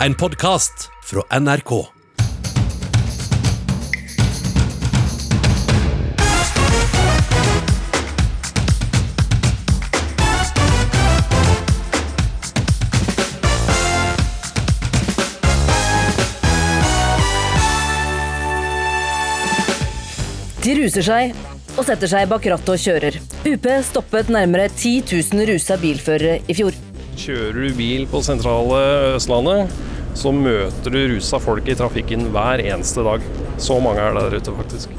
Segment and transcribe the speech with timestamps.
[0.00, 1.70] En podkast fra NRK.
[20.62, 21.32] De ruser seg
[21.76, 23.16] og setter seg bak rattet og kjører.
[23.48, 26.85] UP stoppet nærmere 10 000 rusa bilførere i fjor.
[27.16, 28.78] Kjører du bil på sentrale
[29.16, 29.72] Østlandet,
[30.16, 33.24] så møter du rusa folk i trafikken hver eneste dag.
[33.56, 34.92] Så mange er der ute, faktisk.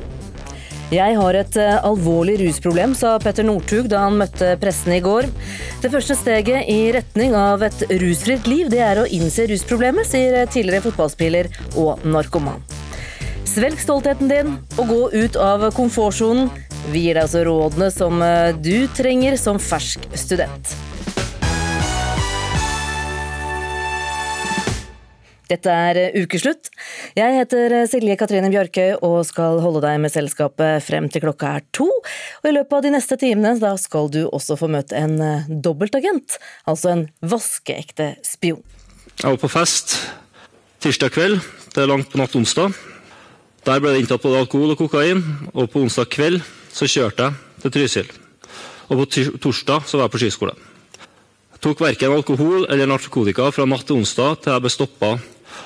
[0.87, 5.27] Jeg har et eh, alvorlig rusproblem, sa Petter Northug da han møtte pressen i går.
[5.83, 10.47] Det første steget i retning av et rusfritt liv, det er å innse rusproblemet, sier
[10.47, 12.63] tidligere fotballspiller og narkoman.
[13.47, 16.49] Svelg stoltheten din og gå ut av komfortsonen.
[16.93, 20.77] Vi gir deg altså rådene som eh, du trenger som fersk student.
[25.47, 26.69] Dette er eh, Ukeslutt.
[27.15, 31.53] Jeg heter eh, Silje Katrine Bjørkøy og skal holde deg med selskapet frem til klokka
[31.57, 31.87] er to.
[31.87, 35.47] Og I løpet av de neste timene da skal du også få møte en eh,
[35.47, 38.63] dobbeltagent, altså en vaskeekte spion.
[39.17, 39.97] Jeg var på fest
[40.83, 41.39] tirsdag kveld.
[41.73, 42.75] Det er langt på natt onsdag.
[43.67, 45.23] Der ble det inntatt både alkohol og kokain,
[45.53, 46.43] og på onsdag kveld
[46.75, 48.11] så kjørte jeg til Trysil.
[48.87, 50.53] Og på torsdag så var jeg på skiskole.
[51.57, 55.09] Jeg tok verken alkohol eller narkotika fra natt til onsdag til jeg ble stoppa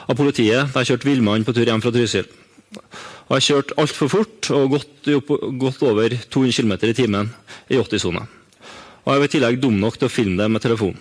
[0.08, 2.28] av politiet da jeg kjørte villmann på tur hjem fra Trysil.
[3.30, 5.08] Og jeg kjørte altfor fort og gått,
[5.88, 7.32] over 200 km i timen
[7.72, 8.26] i 80-sona.
[9.02, 11.00] Og jeg var i tillegg dum nok til å filme det med telefonen.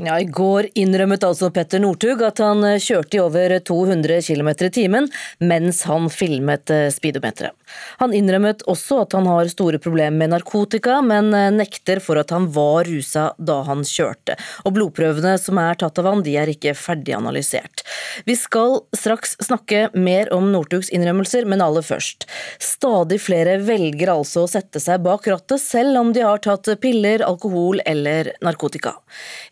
[0.00, 4.48] Ja, I går innrømmet altså Petter Northug at han eh, kjørte i over 200 km
[4.48, 5.08] i timen
[5.44, 7.52] mens han filmet eh, speedometeret.
[8.00, 12.32] Han innrømmet også at han har store problemer med narkotika, men eh, nekter for at
[12.32, 14.38] han var rusa da han kjørte.
[14.64, 17.84] Og blodprøvene som er tatt av han, de er ikke ferdig analysert.
[18.24, 22.24] Vi skal straks snakke mer om Northugs innrømmelser, men aller først.
[22.62, 27.20] Stadig flere velger altså å sette seg bak rattet, selv om de har tatt piller,
[27.26, 28.96] alkohol eller narkotika.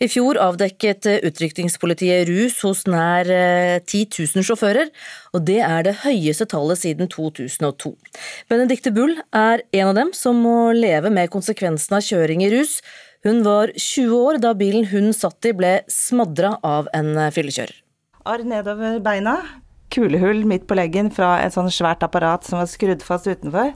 [0.00, 4.90] I fjor avdekket utrykningspolitiet rus hos nær 10 eh, 000 sjåfører,
[5.34, 7.92] og det er det høyeste tallet siden 2002.
[8.50, 12.78] Benedicte Bull er en av dem som må leve med konsekvensen av kjøring i rus.
[13.26, 17.74] Hun var 20 år da bilen hun satt i ble smadra av en eh, fyllekjører.
[18.28, 19.38] Arr nedover beina,
[19.94, 23.74] kulehull midt på leggen fra et sånn svært apparat som var skrudd fast utenfor.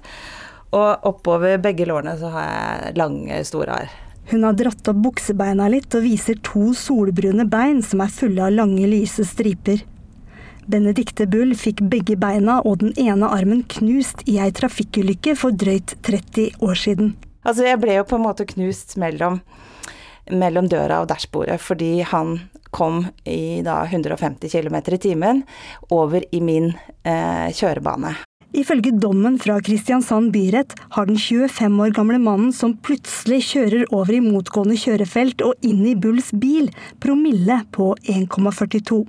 [0.72, 4.01] Og oppover begge lårene så har jeg lange, store arr.
[4.30, 8.54] Hun har dratt opp buksebeina litt og viser to solbrune bein som er fulle av
[8.54, 9.82] lange, lyse striper.
[10.70, 15.96] Benedicte Bull fikk begge beina og den ene armen knust i ei trafikkulykke for drøyt
[16.06, 17.14] 30 år siden.
[17.42, 19.40] Altså, jeg ble jo på en måte knust mellom,
[20.30, 22.38] mellom døra og dashbordet fordi han
[22.72, 25.42] kom i da 150 km i timen
[25.92, 26.70] over i min
[27.04, 28.14] eh, kjørebane.
[28.52, 34.12] Ifølge dommen fra Kristiansand byrett har den 25 år gamle mannen som plutselig kjører over
[34.12, 36.68] i motgående kjørefelt og inn i Bulls bil,
[37.00, 39.00] promille på 1,42.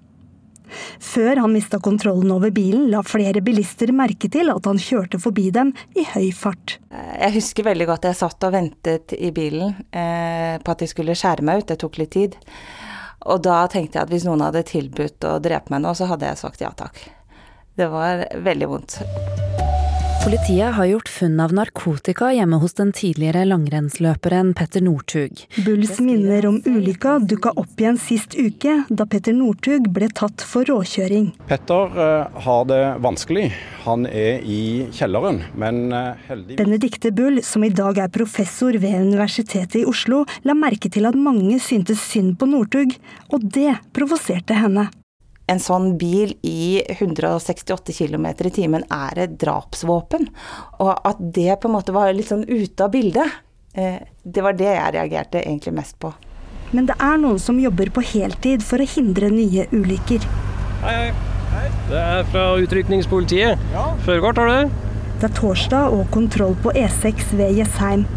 [1.04, 5.50] Før han mista kontrollen over bilen, la flere bilister merke til at han kjørte forbi
[5.54, 6.78] dem i høy fart.
[6.94, 11.18] Jeg husker veldig godt jeg satt og ventet i bilen eh, på at de skulle
[11.20, 12.40] skjære meg ut, det tok litt tid.
[13.32, 16.32] Og da tenkte jeg at hvis noen hadde tilbudt å drepe meg nå, så hadde
[16.32, 17.04] jeg sagt ja takk.
[17.76, 19.00] Det var veldig vondt.
[20.24, 25.42] Politiet har gjort funn av narkotika hjemme hos den tidligere langrennsløperen Petter Northug.
[25.66, 30.64] Bulls minner om ulykka dukka opp igjen sist uke, da Petter Northug ble tatt for
[30.72, 31.34] råkjøring.
[31.50, 33.50] Petter uh, har det vanskelig.
[33.84, 38.96] Han er i kjelleren, men uh, heldig Benedicte Bull, som i dag er professor ved
[39.12, 42.96] Universitetet i Oslo, la merke til at mange syntes synd på Northug,
[43.28, 44.88] og det provoserte henne
[45.54, 50.28] en sånn bil i 168 km i timen er et drapsvåpen.
[50.84, 53.42] Og at det på en måte var litt sånn ute av bildet,
[53.74, 56.14] eh, det var det jeg reagerte egentlig mest på.
[56.74, 60.26] Men det er noen som jobber på heltid for å hindre nye ulykker.
[60.82, 61.12] Hei,
[61.54, 61.68] hei.
[61.92, 63.62] Det er fra utrykningspolitiet.
[63.76, 63.86] Ja.
[64.08, 64.74] Førerkort har du?
[65.22, 68.08] Det er torsdag og kontroll på E6 ved Jessheim.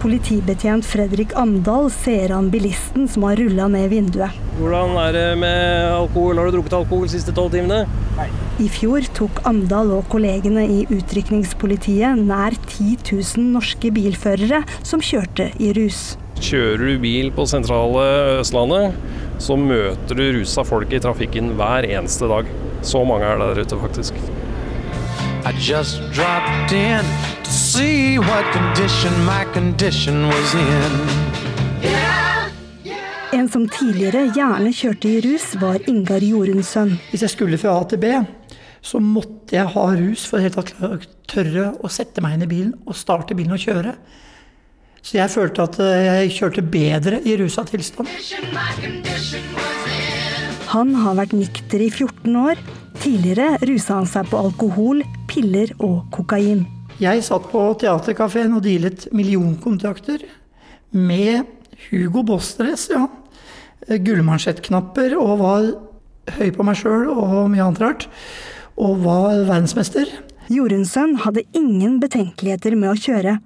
[0.00, 4.38] Politibetjent Fredrik Amdal ser han bilisten som har rulla ned vinduet.
[4.56, 6.40] Hvordan er det med alkohol?
[6.40, 7.84] Har du drukket alkohol de siste tolv timene?
[8.16, 8.28] Nei.
[8.62, 15.50] I fjor tok Amdal og kollegene i utrykningspolitiet nær 10 000 norske bilførere som kjørte
[15.60, 16.12] i rus.
[16.42, 18.06] Kjører du bil på sentrale
[18.40, 18.96] Østlandet,
[19.42, 22.48] så møter du rusa folk i trafikken hver eneste dag.
[22.82, 24.16] Så mange er der ute, faktisk.
[25.44, 27.04] I just dropped in
[27.42, 30.92] to see what condition my condition was in.
[31.82, 32.32] Yeah,
[33.32, 36.92] En som tidligere gjerne kjørte i rus, var Ingar Jorunnsson.
[37.10, 38.10] Hvis jeg skulle fra A til B,
[38.84, 40.64] så måtte jeg ha rus for å
[41.26, 43.96] tørre å sette meg inn i bilen og starte bilen og kjøre.
[45.02, 48.12] Så jeg følte at eh, jeg kjørte bedre i rusa tilstand.
[50.76, 52.62] Han har vært nykter i 14 år.
[53.00, 56.66] Tidligere rusa han seg på alkohol, piller og kokain.
[57.00, 60.26] Jeg satt på teaterkafeen og dealet millionkontrakter
[60.92, 61.48] med
[61.88, 63.06] Hugo Boss-dress, ja.
[63.88, 65.70] Gullmansjettknapper og var
[66.36, 68.06] høy på meg sjøl og mye annet rart.
[68.78, 70.06] Og var verdensmester.
[70.52, 73.38] Jorunnsson hadde ingen betenkeligheter med å kjøre.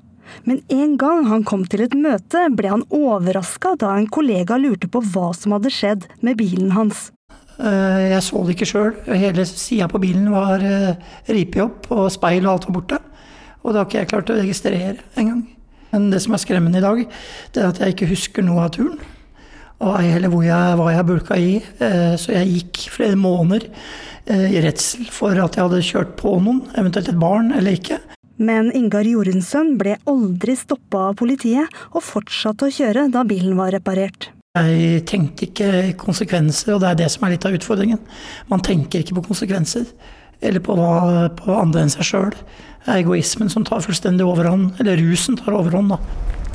[0.44, 4.90] Men en gang han kom til et møte, ble han overraska da en kollega lurte
[4.90, 7.10] på hva som hadde skjedd med bilen hans.
[7.56, 8.94] Eh, jeg så det ikke sjøl.
[9.08, 10.96] Hele sida på bilen var eh,
[11.32, 13.02] ripet opp, og speil og alt var borte.
[13.62, 15.44] Og det har ikke jeg klart å registrere engang.
[15.92, 17.04] Men det som er skremmende i dag,
[17.54, 18.98] det er at jeg ikke husker noe av turen.
[19.84, 21.56] Og ei heller hvor jeg, hva jeg bulka i.
[21.84, 23.70] Eh, så jeg gikk flere måneder
[24.26, 28.00] i redsel for at jeg hadde kjørt på noen, eventuelt et barn eller ikke.
[28.42, 33.70] Men Ingar Jorunnsson ble aldri stoppa av politiet, og fortsatte å kjøre da bilen var
[33.76, 34.32] reparert.
[34.56, 35.70] Jeg tenkte ikke
[36.00, 37.98] konsekvenser, og det er det som er litt av utfordringen.
[38.48, 39.84] Man tenker ikke på konsekvenser,
[40.40, 42.32] eller på, hva, på andre enn seg sjøl.
[42.86, 46.00] Det er egoismen som tar fullstendig overhånd, eller rusen tar overhånd, da.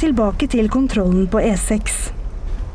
[0.02, 2.00] Tilbake til kontrollen på E6.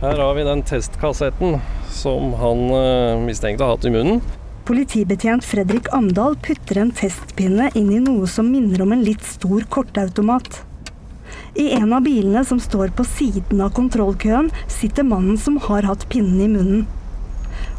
[0.02, 1.56] Her har vi den testkassetten
[1.90, 4.20] som han uh, mistenkte har hatt i munnen.
[4.66, 9.64] Politibetjent Fredrik Amdal putter en testpinne inn i noe som minner om en litt stor
[9.72, 10.65] kortautomat.
[11.56, 16.04] I en av bilene som står på siden av kontrollkøen, sitter mannen som har hatt
[16.12, 16.82] pinnen i munnen.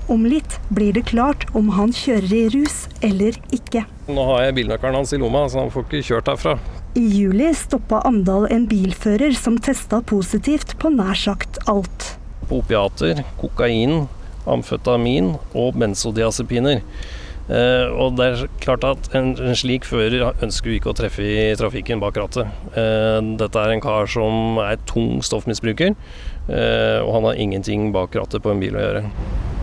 [0.10, 3.84] Om litt blir det klart om han kjører i rus eller ikke.
[4.10, 6.56] Nå har jeg bilnøkkelen hans i lomma, så han får ikke kjørt herfra.
[6.98, 12.16] I juli stoppa Amdal en bilfører som testa positivt på nær sagt alt.
[12.50, 14.08] Opiater, kokain,
[14.50, 16.82] amfetamin og benzodiazepiner.
[17.48, 21.24] Uh, og det er klart at en, en, slik fører ønsker vi ikke å treffe
[21.24, 22.50] i trafikken bak rattet.
[22.76, 25.96] Uh, dette er en kar som er tung stoffmisbruker,
[26.52, 29.06] uh, og han har ingenting bak rattet på en bil å gjøre.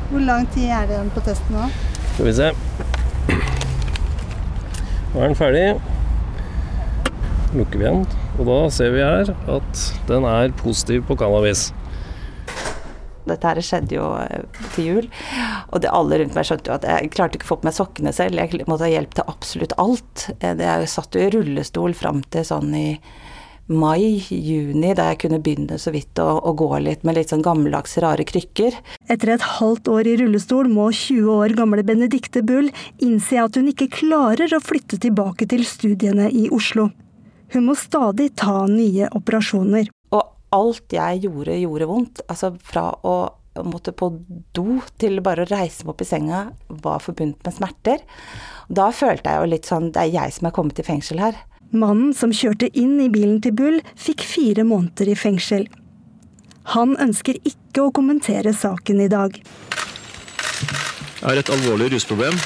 [0.08, 1.68] Hvor lang tid er det igjen på testen nå?
[2.14, 2.50] Skal vi se.
[5.14, 5.66] Nå er den ferdig.
[7.54, 8.04] Lukker vi igjen.
[8.38, 11.68] og da ser vi her at den er positiv på cannabis.
[13.28, 15.10] Dette her skjedde jo eh, til jul.
[15.72, 17.76] Og det alle rundt meg skjønte jo at jeg klarte ikke å få på meg
[17.76, 18.40] sokkene selv.
[18.40, 20.28] Jeg måtte ha hjelp til absolutt alt.
[20.40, 22.88] Eh, jeg satt jo i rullestol fram til sånn i
[23.64, 27.96] mai-juni, da jeg kunne begynne så vidt å, å, gå litt med litt sånn gammeldags,
[28.04, 28.76] rare krykker.
[29.08, 32.68] Etter et halvt år i rullestol må 20 år gamle Benedicte Bull
[33.04, 36.90] innse at hun ikke klarer å flytte tilbake til studiene i Oslo.
[37.54, 39.88] Hun må stadig ta nye operasjoner
[40.54, 42.22] alt jeg gjorde, gjorde vondt.
[42.30, 43.16] Altså fra å
[43.62, 44.08] måtte på
[44.56, 46.40] do til bare å reise meg opp i senga
[46.82, 48.02] var forbundet med smerter.
[48.68, 51.38] Da følte jeg jo litt sånn Det er jeg som er kommet i fengsel her.
[51.74, 55.66] Mannen som kjørte inn i bilen til Bull, fikk fire måneder i fengsel.
[56.74, 59.36] Han ønsker ikke å kommentere saken i dag.
[61.24, 62.36] Jeg har et alvorlig rusproblem.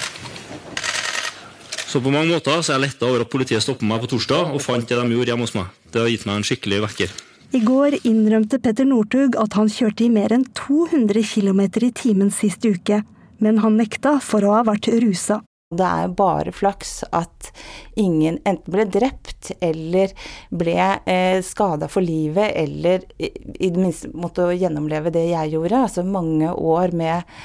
[1.89, 4.53] Så på mange måter så er jeg letta over at politiet stoppet meg på torsdag
[4.53, 5.73] og fant det de gjorde hjemme hos meg.
[5.93, 7.15] Det har gitt meg en skikkelig vekker.
[7.49, 12.29] I går innrømte Petter Northug at han kjørte i mer enn 200 km i timen
[12.35, 13.01] sist uke,
[13.41, 15.39] men han nekta for å ha vært rusa.
[15.73, 17.49] Det er bare flaks at
[17.97, 20.13] ingen enten ble drept eller
[20.53, 20.77] ble
[21.09, 25.83] eh, skada for livet, eller i, i det minste måtte gjennomleve det jeg gjorde.
[25.89, 27.37] Altså mange år med,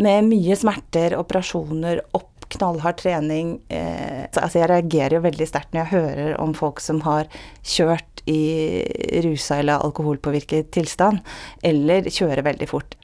[0.00, 3.56] med mye smerter, operasjoner, opp knallhard trening.
[3.72, 7.30] Eh, altså jeg reagerer jo veldig sterkt når jeg hører om folk som har
[7.62, 8.82] kjørt i
[9.24, 11.22] rusa eller alkoholpåvirket tilstand,
[11.64, 12.96] eller kjører veldig fort.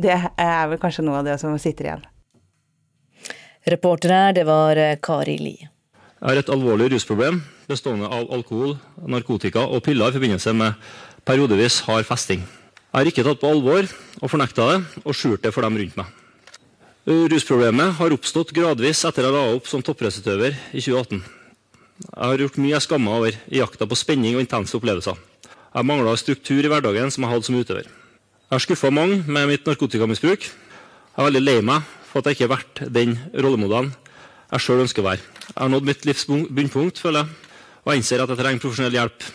[0.00, 2.06] Det er vel kanskje noe av det som sitter igjen.
[3.68, 5.56] Reporter her, det var eh, Kari Li.
[6.18, 10.88] Jeg har et alvorlig rusproblem bestående av alkohol, narkotika og piller i forbindelse med
[11.28, 12.42] periodevis hard festing.
[12.88, 16.00] Jeg har ikke tatt på alvor og fornekta det, og skjult det for dem rundt
[16.00, 16.17] meg.
[17.06, 21.22] Rusproblemet har oppstått gradvis etter jeg la opp som toppidrettsutøver i 2018.
[21.98, 25.16] Jeg har gjort mye jeg skammer over i jakta på spenning og intense opplevelser.
[25.48, 27.86] Jeg mangla struktur i hverdagen som jeg hadde som utøver.
[27.88, 30.48] Jeg har skuffa mange med mitt narkotikamisbruk.
[30.48, 33.92] Jeg er veldig lei meg for at jeg ikke har vært den rollemodellen
[34.48, 35.24] jeg sjøl ønsker å være.
[35.48, 37.52] Jeg har nådd mitt livs bunnpunkt, føler jeg,
[37.84, 39.28] og jeg innser at jeg trenger profesjonell hjelp.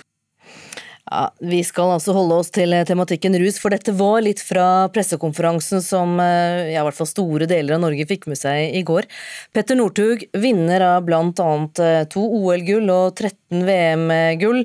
[1.11, 5.81] Ja, Vi skal altså holde oss til tematikken rus, for dette var litt fra pressekonferansen
[5.83, 9.09] som ja, i hvert fall store deler av Norge fikk med seg i går.
[9.51, 11.25] Petter Northug, vinner av bl.a.
[12.07, 14.61] to OL-gull og 13 VM-gull,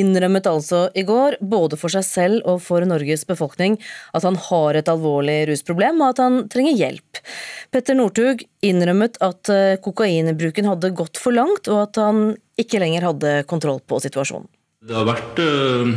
[0.00, 3.76] innrømmet altså i går, både for seg selv og for Norges befolkning,
[4.16, 7.20] at han har et alvorlig rusproblem og at han trenger hjelp.
[7.68, 9.52] Petter Northug innrømmet at
[9.84, 12.24] kokainbruken hadde gått for langt, og at han
[12.56, 14.48] ikke lenger hadde kontroll på situasjonen.
[14.82, 15.90] Det har vært uh,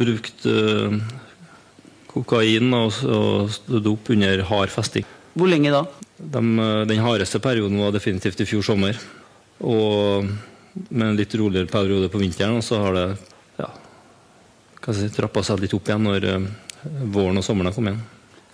[0.00, 0.94] brukt uh,
[2.08, 5.04] kokain og, og dop under hard festing.
[5.36, 5.82] Hvor lenge da?
[6.16, 6.40] De,
[6.88, 8.96] den hardeste perioden var definitivt i fjor sommer.
[9.60, 10.24] Og
[10.88, 13.04] med en litt roligere periode på vinteren, og så har det
[13.60, 13.68] ja,
[14.96, 16.46] si, trappa seg litt opp igjen når uh,
[17.04, 18.06] våren og sommeren kommet igjen.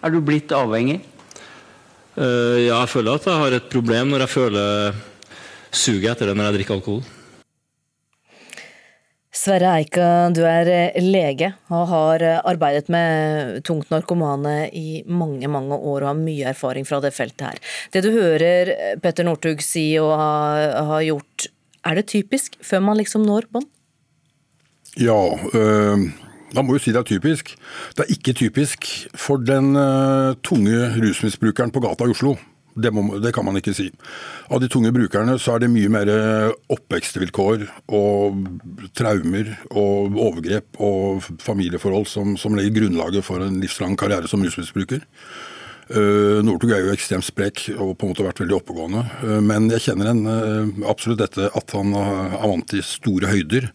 [0.03, 1.05] Er du blitt avhengig?
[2.17, 5.01] ja, jeg føler at jeg har et problem når jeg føler
[5.69, 7.03] suget etter det når jeg drikker alkohol.
[9.37, 15.51] Sverre Eika, du er eh, lege og har eh, arbeidet med tungt narkomane i mange
[15.53, 17.61] mange år og har mye erfaring fra det feltet her.
[17.93, 21.51] Det du hører eh, Petter Northug si og har gjort,
[21.85, 23.69] er det typisk før man liksom når bånd?
[24.97, 25.21] Ja,
[25.53, 26.09] øh,
[26.57, 27.53] må jo si det er typisk.
[27.97, 32.39] Det er ikke typisk for den øh, tunge rusmisbrukeren på gata i Oslo.
[32.77, 33.89] Det, må, det, kan man ikke si.
[34.53, 36.13] Av de tunge brukerne så er det mye mer
[36.73, 37.67] oppvekstvilkår
[37.97, 38.47] og
[38.97, 45.05] traumer og overgrep og familieforhold som, som legger grunnlaget for en livslang karriere som rusmisbruker.
[45.87, 49.05] Uh, Northug er jo ekstremt sprek og på en måte vært veldig oppegående.
[49.23, 53.69] Uh, men jeg kjenner en, uh, absolutt dette at han er vant til store høyder.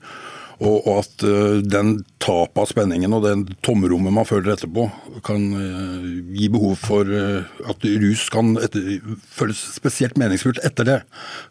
[0.62, 4.86] Og, og at uh, den tapet av spenningen og den tomrommet man føler etterpå,
[5.26, 11.00] kan uh, gi behov for uh, at rus kan etter, føles spesielt meningsfullt etter det,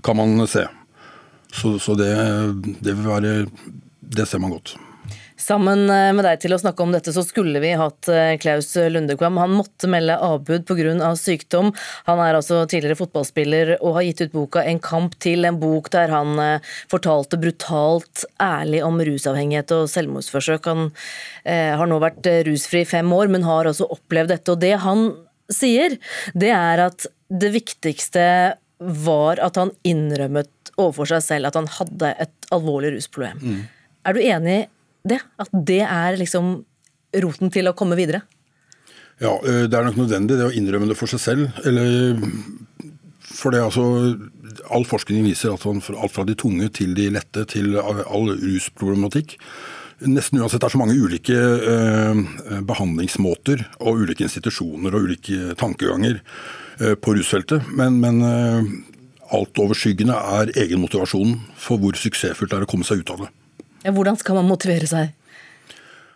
[0.06, 0.68] kan man se.
[1.50, 2.12] Så, så det,
[2.78, 3.32] det vil være
[4.00, 4.76] Det ser man godt.
[5.40, 8.74] Sammen eh, med deg til å snakke om dette, så skulle vi hatt eh, Klaus
[8.76, 9.38] Lundekvam.
[9.40, 11.14] Han måtte melde avbud pga.
[11.16, 11.72] sykdom.
[12.08, 15.90] Han er altså tidligere fotballspiller og har gitt ut boka En kamp til, en bok
[15.94, 20.68] der han eh, fortalte brutalt ærlig om rusavhengighet og selvmordsforsøk.
[20.68, 20.90] Han
[21.44, 24.52] eh, har nå vært rusfri i fem år, men har også opplevd dette.
[24.52, 25.08] Og det han
[25.50, 25.96] sier,
[26.34, 28.24] det er at det viktigste
[28.80, 33.40] var at han innrømmet overfor seg selv at han hadde et alvorlig rusproblem.
[33.40, 33.64] Mm.
[34.08, 34.60] Er du enig
[35.08, 35.20] det?
[35.40, 36.60] At det er liksom
[37.24, 38.22] roten til å komme videre?
[39.20, 41.58] Ja, det er nok nødvendig det å innrømme det for seg selv.
[41.68, 42.16] Eller
[43.30, 43.84] for det altså
[44.74, 49.36] All forskning viser at alt fra de tunge til de lette til all rusproblematikk
[50.00, 56.22] Nesten uansett det er så mange ulike eh, behandlingsmåter og ulike institusjoner og ulike tankeganger
[56.80, 57.68] eh, på rusfeltet.
[57.76, 58.70] Men, men eh,
[59.36, 63.30] altoverskyggende er egenmotivasjonen for hvor suksessfullt det er å komme seg ut av det.
[63.84, 65.14] Ja, hvordan skal man motivere seg?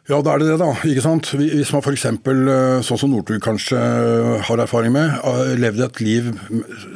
[0.04, 0.68] Ja, da er det det, da.
[0.85, 1.30] ikke sant?
[1.33, 5.14] Hvis man f.eks., eh, sånn som Northug kanskje eh, har erfaring med,
[5.56, 6.28] levde et liv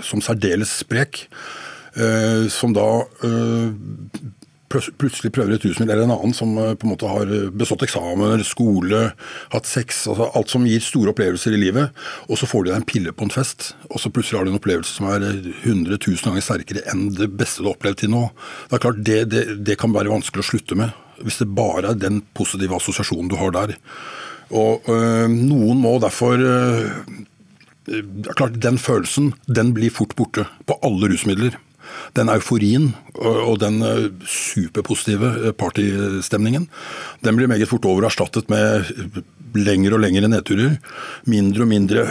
[0.05, 1.23] som særdeles sprek,
[1.97, 2.89] eh, som da
[4.69, 9.01] plutselig prøver et rusmiddel, eller en annen som på en måte har bestått eksamener, skole,
[9.55, 11.97] hatt sex, altså alt som gir store opplevelser i livet,
[12.29, 14.53] og så får du deg en pille på en fest, og så plutselig har du
[14.53, 18.13] en opplevelse som er 100 000 ganger sterkere enn det beste du har opplevd til
[18.13, 18.25] nå.
[18.69, 21.93] Det er klart, det, det, det kan være vanskelig å slutte med hvis det bare
[21.93, 23.75] er den positive assosiasjonen du har der.
[24.55, 26.87] Og øh, Noen må derfor øh,
[28.37, 31.59] klart Den følelsen den blir fort borte på alle rusmidler.
[32.17, 33.83] Den euforien og den
[34.25, 36.69] superpositive partystemningen
[37.25, 38.07] den blir meget fort over
[38.49, 38.89] med
[39.55, 40.79] lengre og lengre nedturer.
[41.27, 42.07] Mindre og mindre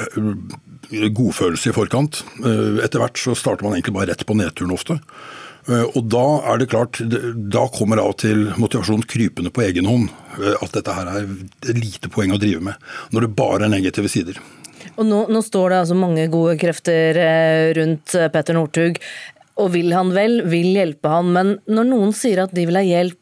[0.91, 2.23] godfølelse i forkant.
[2.83, 4.99] Etter hvert så starter man egentlig bare rett på nedturen ofte.
[5.67, 6.99] Eh, og da er det klart,
[7.51, 10.11] da kommer av og til motivasjonen krypende på egen hånd.
[10.39, 12.87] Eh, at dette her er lite poeng å drive med.
[13.11, 14.39] Når det bare er negative sider.
[14.97, 19.01] Og nå, nå står det altså mange gode krefter eh, rundt Petter Northug.
[19.57, 21.31] Og vil han vel, vil hjelpe han.
[21.33, 23.19] Men når noen sier at de vil ha hjelp,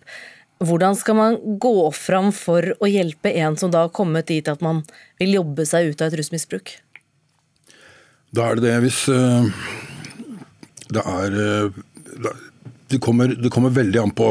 [0.66, 4.64] hvordan skal man gå fram for å hjelpe en som da har kommet dit at
[4.64, 4.84] man
[5.20, 6.78] vil jobbe seg ut av et rusmisbruk?
[8.36, 9.02] Da er det det hvis
[10.96, 11.36] det er
[12.88, 14.28] det kommer, det kommer, veldig an på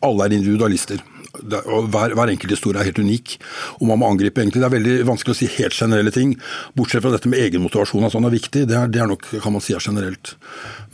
[0.00, 1.00] Alle er individualister.
[1.40, 3.36] Og hver, hver, enkelt historie er helt unik.
[3.80, 4.62] og man må angripe egentlig.
[4.62, 6.36] Det er veldig vanskelig å si helt generelle ting.
[6.76, 8.66] Bortsett fra dette med egenmotivasjon at sånn er viktig.
[8.70, 10.34] Det er, det er, nok kan man si er generelt.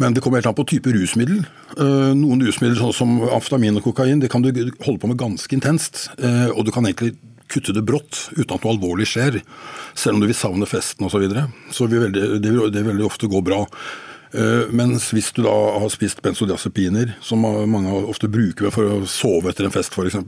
[0.02, 1.44] Men det kommer helt an på type rusmiddel.
[1.76, 5.56] Eh, noen rusmidler sånn som amfetamin og kokain det kan du holde på med ganske
[5.56, 6.08] intenst.
[6.18, 7.16] Eh, og du kan egentlig
[7.52, 9.40] kutte det brått uten at noe alvorlig skjer.
[9.94, 11.16] Selv om du vil savne festen osv.
[11.16, 11.46] Så, videre.
[11.72, 13.64] så det vil, det vil veldig ofte gå bra.
[14.36, 19.52] Eh, Mens hvis du da har spist benzodiazepiner, som mange ofte bruker for å sove
[19.52, 20.18] etter en fest f.eks.,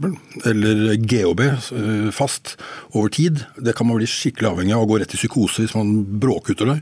[0.48, 2.56] eller GHB eh, fast
[2.94, 5.76] over tid, det kan man bli skikkelig avhengig av og gå rett i psykose hvis
[5.76, 6.78] man bråkutter det.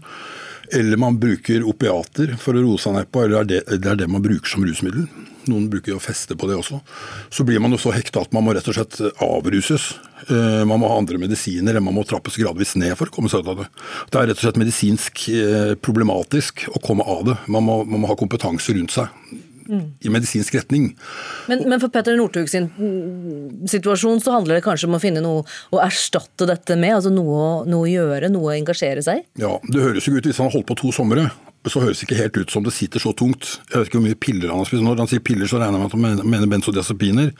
[0.75, 4.08] Eller man bruker opiater for å roe seg ned på, eller det, det er det
[4.11, 5.06] man bruker som rusmiddel.
[5.46, 6.80] Noen bruker jo feste på det også.
[7.30, 9.92] Så blir man jo så hekta at man må rett og slett avruses.
[10.26, 13.30] Eh, Man må ha andre medisiner, eller man må trappes gradvis ned for å komme
[13.30, 13.68] seg ut av det.
[14.11, 17.37] Det er rett og slett medisinsk eh, problematisk å komme av det.
[17.46, 19.06] Man må, man må ha kompetanse rundt seg
[19.68, 20.90] i medisinsk retning.
[21.50, 25.23] Men, men for Petter Northug sin mm, situasjon så handler det kanskje om å finne
[25.25, 25.44] noe
[25.75, 26.96] å erstatte dette med?
[26.99, 29.26] altså Noe, noe å gjøre, noe å engasjere seg i?
[29.42, 31.28] Ja, Det høres jo ut hvis han har holdt på to somre.
[31.66, 33.56] Så høres det ikke helt ut som det sitter så tungt.
[33.70, 34.85] Jeg vet ikke hvor mye piller han har spist.
[34.87, 37.32] Når han sier piller, så regner jeg med at han mener- benzodiazepiner.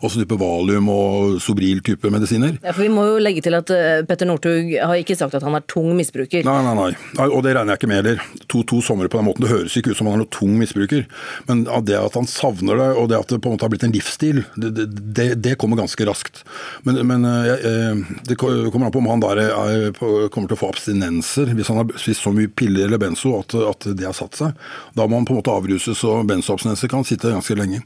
[0.00, 2.58] Også type valium og Sobril-type medisiner.
[2.62, 5.44] Ja, for Vi må jo legge til at eh, Petter Northug har ikke sagt at
[5.44, 6.44] han er tung misbruker.
[6.44, 7.28] Nei, nei, nei.
[7.28, 8.24] Og det regner jeg ikke med heller.
[8.48, 9.44] To, to somre på den måten.
[9.44, 11.06] Det høres ikke ut som han er noe tung misbruker.
[11.48, 13.86] Men det at han savner det, og det at det på en måte har blitt
[13.86, 16.44] en livsstil, det, det, det, det kommer ganske raskt.
[16.88, 20.60] Men, men eh, eh, det kommer an på om han der er, kommer til å
[20.60, 24.16] få abstinenser hvis han har spist så mye piller eller benzo at, at det har
[24.16, 24.54] satt seg.
[24.96, 27.82] Da må han på en måte avruses, og benzoabstinenser kan sitte ganske lenge.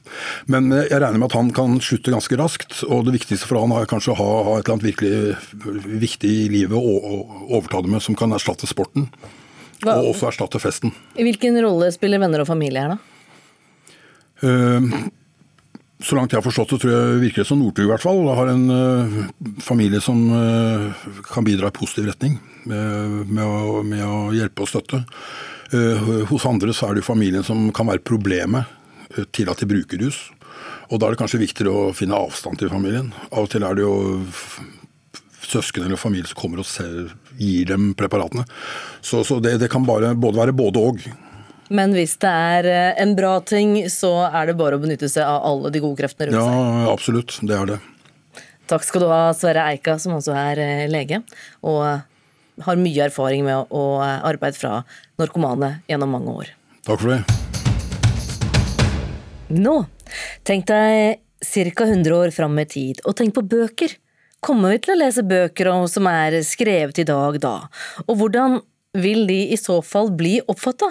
[0.46, 3.62] Men eh, jeg regner med at han kan slutte ganske raskt, og det viktigste for
[3.64, 6.96] han er kanskje å ha, ha et eller annet virkelig viktig i livet å
[7.58, 9.08] overta det med, som kan erstatte sporten.
[9.82, 10.90] Hva- Og også erstatte festen.
[11.14, 12.98] Hvilken rolle spiller venner og familie her, da?
[14.42, 15.08] Uh,
[16.02, 18.20] Så langt jeg har forstått det, tror jeg virker det som Northug i hvert fall
[18.38, 19.16] har en uh,
[19.58, 20.92] familie som uh,
[21.26, 22.36] kan bidra i positiv retning
[22.70, 25.00] med, med, å, med å hjelpe og støtte.
[25.72, 28.64] Eh, hos andre så er det jo familien som kan være problemet
[29.16, 30.20] eh, til at de bruker rus.
[30.88, 33.10] Og da er det kanskje viktigere å finne avstand til familien.
[33.28, 33.96] Av og til er det jo
[35.48, 38.46] søsken eller familie som kommer og ser, gir dem preparatene.
[39.04, 41.04] Så, så det, det kan bare både være både og.
[41.68, 45.28] Men hvis det er eh, en bra ting, så er det bare å benytte seg
[45.28, 47.36] av alle de gode kreftene rundt Ja, absolutt.
[47.44, 47.80] Det er det.
[48.68, 51.22] Takk skal du ha, Sverre Eika, som også er lege,
[51.64, 52.07] og
[52.64, 54.82] har mye erfaring med å å arbeide fra
[55.20, 56.52] narkomane gjennom mange år.
[56.86, 57.22] Takk for det.
[59.48, 59.76] Nå,
[60.46, 61.84] tenk deg ca.
[61.86, 63.94] 100 år fram i tid, og tenk på bøker.
[64.44, 67.54] Kommer vi til å lese bøker om, som er skrevet i dag da?
[68.06, 68.60] Og hvordan
[69.02, 70.90] vil de i så fall bli oppfatta?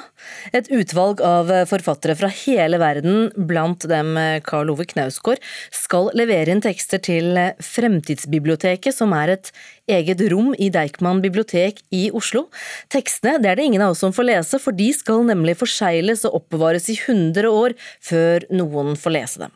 [0.55, 4.15] Et utvalg av forfattere fra hele verden, blant dem
[4.47, 5.41] Karl Ove Knausgård,
[5.73, 9.51] skal levere inn tekster til Fremtidsbiblioteket, som er et
[9.88, 12.47] eget rom i Deichman bibliotek i Oslo.
[12.93, 16.25] Tekstene det er det ingen av oss som får lese, for de skal nemlig forsegles
[16.27, 19.55] og oppbevares i 100 år før noen får lese dem.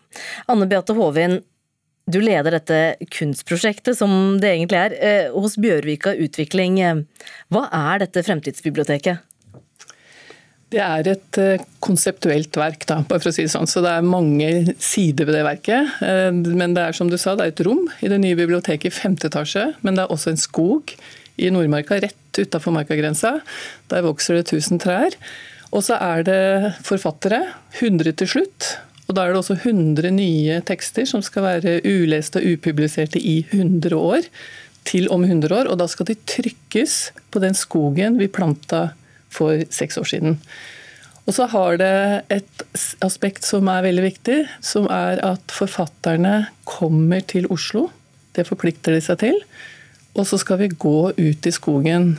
[0.52, 1.40] Anne Beate Håvin,
[2.10, 2.80] du leder dette
[3.14, 6.80] kunstprosjektet, som det egentlig er, eh, hos Bjørvika Utvikling.
[7.52, 9.22] Hva er dette fremtidsbiblioteket?
[10.72, 13.68] Det er et eh, konseptuelt verk, da, bare for å si det sånn.
[13.68, 15.98] Så det er mange sider ved det verket.
[16.06, 18.88] Eh, Men det er som du sa, det er et rom i det nye biblioteket
[18.88, 19.74] i femte etasje.
[19.84, 20.96] Men det er også en skog
[21.42, 23.42] i Nordmarka, rett utafor markagrensa.
[23.92, 25.18] Der vokser det 1000 trær.
[25.76, 26.42] Og så er det
[26.88, 27.44] forfattere,
[27.80, 28.72] 100 til slutt.
[29.12, 33.42] Og da er det også 100 nye tekster som skal være uleste og upubliserte i
[33.50, 34.28] 100 år.
[34.88, 35.68] Til om 100 år.
[35.68, 38.94] Og da skal de trykkes på den skogen vi planta
[39.28, 40.38] for seks år siden.
[41.28, 41.96] Og så har det
[42.32, 42.64] et
[43.04, 47.90] aspekt som er veldig viktig, som er at forfatterne kommer til Oslo.
[48.32, 49.38] Det forplikter de seg til.
[50.16, 52.16] Og så skal vi gå ut i skogen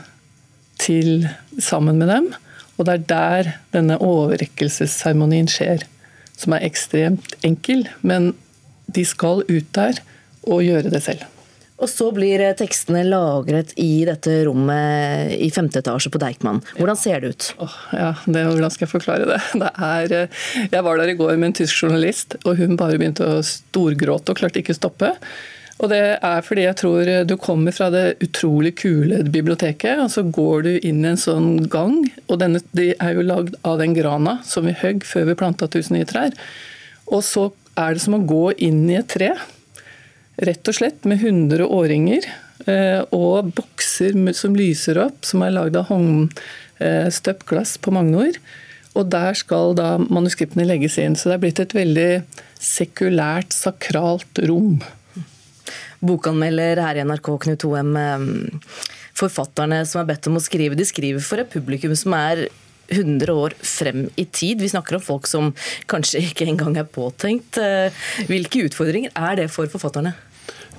[0.77, 1.25] til,
[1.57, 2.29] sammen med dem.
[2.77, 5.89] Og det er der denne overrekkelsesseremonien skjer.
[6.43, 8.33] Som er ekstremt enkel, men
[8.93, 10.03] de skal ut der
[10.43, 11.29] og gjøre det selv.
[11.83, 16.61] Og så blir eh, tekstene lagret i dette rommet i femte etasje på Deichman.
[16.77, 17.49] Hvordan ser det ut?
[17.91, 19.41] Ja, det, Hvordan skal jeg forklare det?
[19.63, 23.01] det er, eh, jeg var der i går med en tysk journalist, og hun bare
[23.01, 25.11] begynte å storgråte og klarte ikke å stoppe.
[25.83, 30.23] Og Det er fordi jeg tror du kommer fra det utrolig kule biblioteket, og så
[30.23, 32.05] går du inn i en sånn gang.
[32.29, 35.67] og denne, De er jo lagd av den grana som vi høgg før vi planta
[35.67, 36.31] tusen nye trær.
[37.11, 39.33] Og så er det som å gå inn i et tre.
[40.39, 42.31] Rett og slett med 100 årringer
[42.71, 48.39] eh, og bokser som lyser opp, som er lagd av håndstøpt glass på Magnor.
[48.95, 51.17] Og der skal da manuskriptene legges inn.
[51.17, 52.11] Så det er blitt et veldig
[52.63, 54.79] sekulært, sakralt rom.
[56.03, 57.95] Bokanmelder her i NRK, Knut Hoem.
[57.97, 58.27] eh,
[59.19, 62.47] Forfatterne som er bedt om å skrive, de skriver for et publikum som er
[62.93, 64.61] 100 år frem i tid.
[64.61, 65.53] Vi snakker om folk som
[65.89, 67.57] kanskje ikke engang er påtenkt.
[67.61, 67.93] Eh,
[68.29, 70.15] Hvilke utfordringer er det for forfatterne?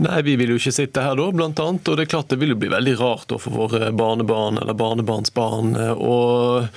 [0.02, 1.88] Nei, vi vil jo ikke sitte her da, blant annet.
[1.88, 5.76] Og det er klart det vil jo bli veldig rart for våre barnebarn eller barnebarnsbarn.
[6.02, 6.68] Og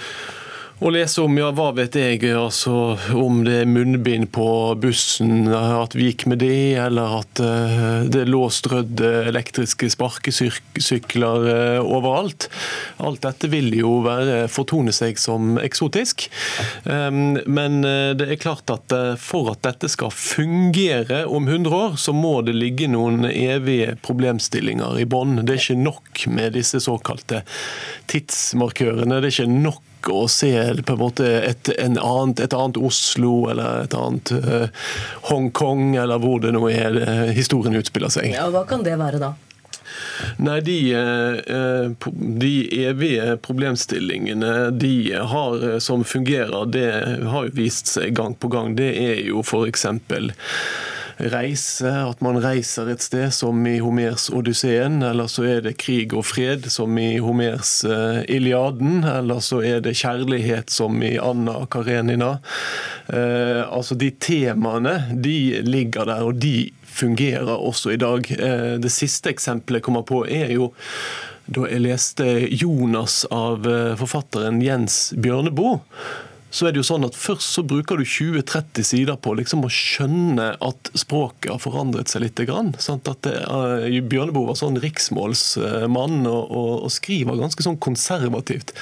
[0.77, 4.47] å lese om ja, hva vet jeg, altså om det er munnbind på
[4.81, 11.81] bussen, at vi gikk med det, eller at uh, det lå strødd elektriske sparkesykler uh,
[11.81, 12.51] overalt.
[13.01, 16.27] Alt dette vil jo være, fortone seg som eksotisk.
[16.85, 21.97] Um, men uh, det er klart at for at dette skal fungere om 100 år,
[22.01, 25.41] så må det ligge noen evige problemstillinger i bånn.
[25.41, 27.47] Det er ikke nok med disse såkalte
[28.13, 29.23] tidsmarkørene.
[29.25, 33.49] Det er ikke nok å se på en måte et, en annet, et annet Oslo
[33.53, 34.69] eller et annet uh,
[35.31, 38.31] Hongkong, eller hvor det nå er uh, historien utspiller seg.
[38.35, 39.35] Ja, Hva kan det være da?
[40.43, 42.09] Nei, de, eh,
[42.43, 42.51] de,
[42.85, 44.97] evige problemstillingene de
[45.31, 46.91] har som fungerer, det
[47.31, 48.75] har jo vist seg gang på gang.
[48.77, 49.87] Det er jo f.eks
[51.17, 55.01] reise, at man reiser et sted, som i Homers Odysseen.
[55.07, 59.05] Eller så er det krig og fred, som i Homers uh, Iliaden.
[59.09, 62.37] Eller så er det kjærlighet, som i Anna Karenina.
[63.09, 68.29] Uh, altså De temaene de ligger der, og de fungerer også i dag.
[68.37, 70.73] Uh, det siste eksempelet jeg kommer på, er jo
[71.47, 73.63] da jeg leste 'Jonas' av
[74.01, 75.79] forfatteren Jens Bjørneboe
[76.57, 79.71] så er det jo sånn at først så bruker du 20-30 sider på liksom å
[79.73, 82.41] skjønne at språket har forandret seg litt.
[82.49, 83.09] Grann, Sant?
[83.11, 88.73] At det, uh, Bjørneboe var sånn riksmålsmann og, og, og, skriver ganske sånn konservativt.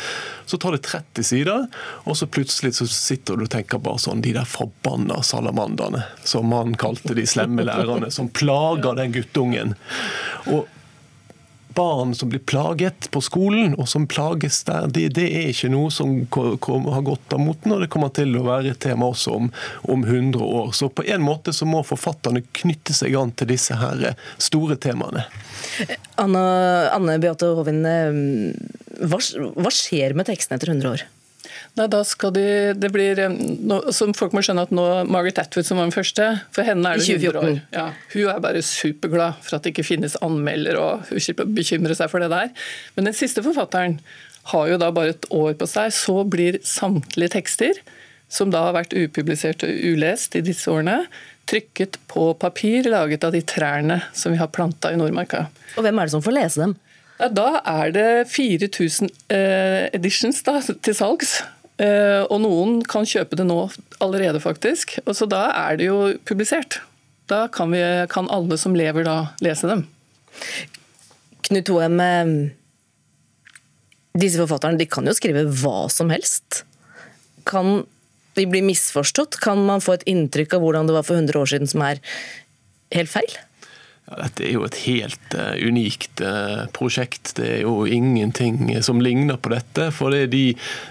[0.47, 1.67] Så tar det 30 sider,
[2.07, 6.55] og så plutselig så sitter du og tenker bare sånn De der forbanna salamanderne, som
[6.55, 9.75] han kalte de slemme lærerne, som plager den guttungen.
[10.47, 10.71] Og
[11.75, 15.93] barn som blir plaget på skolen, og som plages der, det, det er ikke noe
[15.95, 19.51] som har gått av moten, og det kommer til å være et tema også om,
[19.91, 20.73] om 100 år.
[20.77, 25.27] Så på en måte så må forfatterne knytte seg an til disse her store temaene.
[26.21, 26.45] Anne,
[26.95, 28.23] Anne Beate Hovin, eh,
[29.05, 29.21] hva,
[29.59, 31.07] hva skjer med tekstene etter 100 år?
[31.75, 32.45] Nei, da skal de,
[32.79, 35.97] det blir, eh, nå, som Folk må skjønne at nå Margaret Atwood, som var den
[35.97, 37.57] første, for henne er det 100 år.
[37.75, 41.57] Ja, hun er bare superglad for at det ikke finnes anmelder, og hun slipper å
[41.57, 42.53] bekymre seg for det der.
[42.95, 43.99] Men den siste forfatteren
[44.53, 45.91] har jo da bare et år på seg.
[45.97, 47.83] Så blir samtlige tekster,
[48.31, 51.05] som da har vært upublisert og ulest i disse årene,
[51.51, 55.49] trykket på papir laget av de trærne som vi har planta i Nordmarka.
[55.75, 56.79] Og hvem er det som får lese dem?
[57.19, 61.37] Ja, da er det 4000 eh, editions da, til salgs.
[61.83, 63.59] Eh, og noen kan kjøpe det nå
[64.05, 64.99] allerede, faktisk.
[65.05, 66.81] Og så da er det jo publisert.
[67.31, 67.81] Da kan, vi,
[68.13, 69.87] kan alle som lever da, lese dem.
[71.49, 72.35] Knut Hoem, eh,
[74.21, 76.63] disse forfatterne de kan jo skrive hva som helst.
[77.49, 77.83] Kan
[78.39, 79.41] de bli misforstått?
[79.43, 82.01] Kan man få et inntrykk av hvordan det var for 100 år siden som er
[82.95, 83.35] helt feil?
[84.05, 87.31] Ja, dette er jo et helt uh, unikt uh, prosjekt.
[87.39, 89.87] Det er jo ingenting som ligner på dette.
[89.97, 90.43] For det er de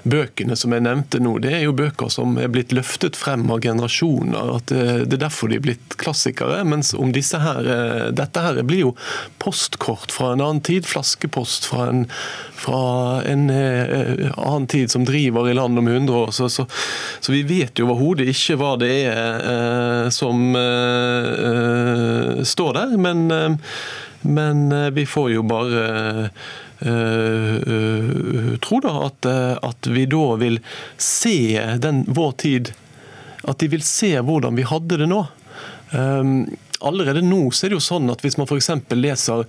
[0.09, 3.61] bøkene som jeg nevnte nå, det er jo bøker som er blitt løftet frem av
[3.61, 4.55] generasjoner.
[4.55, 6.63] at uh, Det er derfor de er blitt klassikere.
[6.65, 7.69] Mens om disse her,
[8.17, 8.95] dette her blir jo
[9.37, 10.89] postkort fra en annen tid.
[10.89, 12.07] Flaskepost fra en,
[12.57, 16.33] fra en annen tid som driver i land om 100 år.
[16.33, 16.65] Så, så,
[17.21, 20.55] så vi vet jo overhodet ikke hva det er som
[22.47, 23.55] står der men, eh,
[24.21, 25.87] men eh, vi får jo bare
[26.83, 29.27] Uh, tro da at,
[29.63, 30.57] at, vi da vil
[30.99, 32.73] se den, vår tid
[33.47, 35.21] At de vil se hvordan vi hadde det nå.
[35.93, 36.43] Um,
[36.83, 38.67] allerede nå så er det jo sånn at hvis man f.eks.
[38.99, 39.47] leser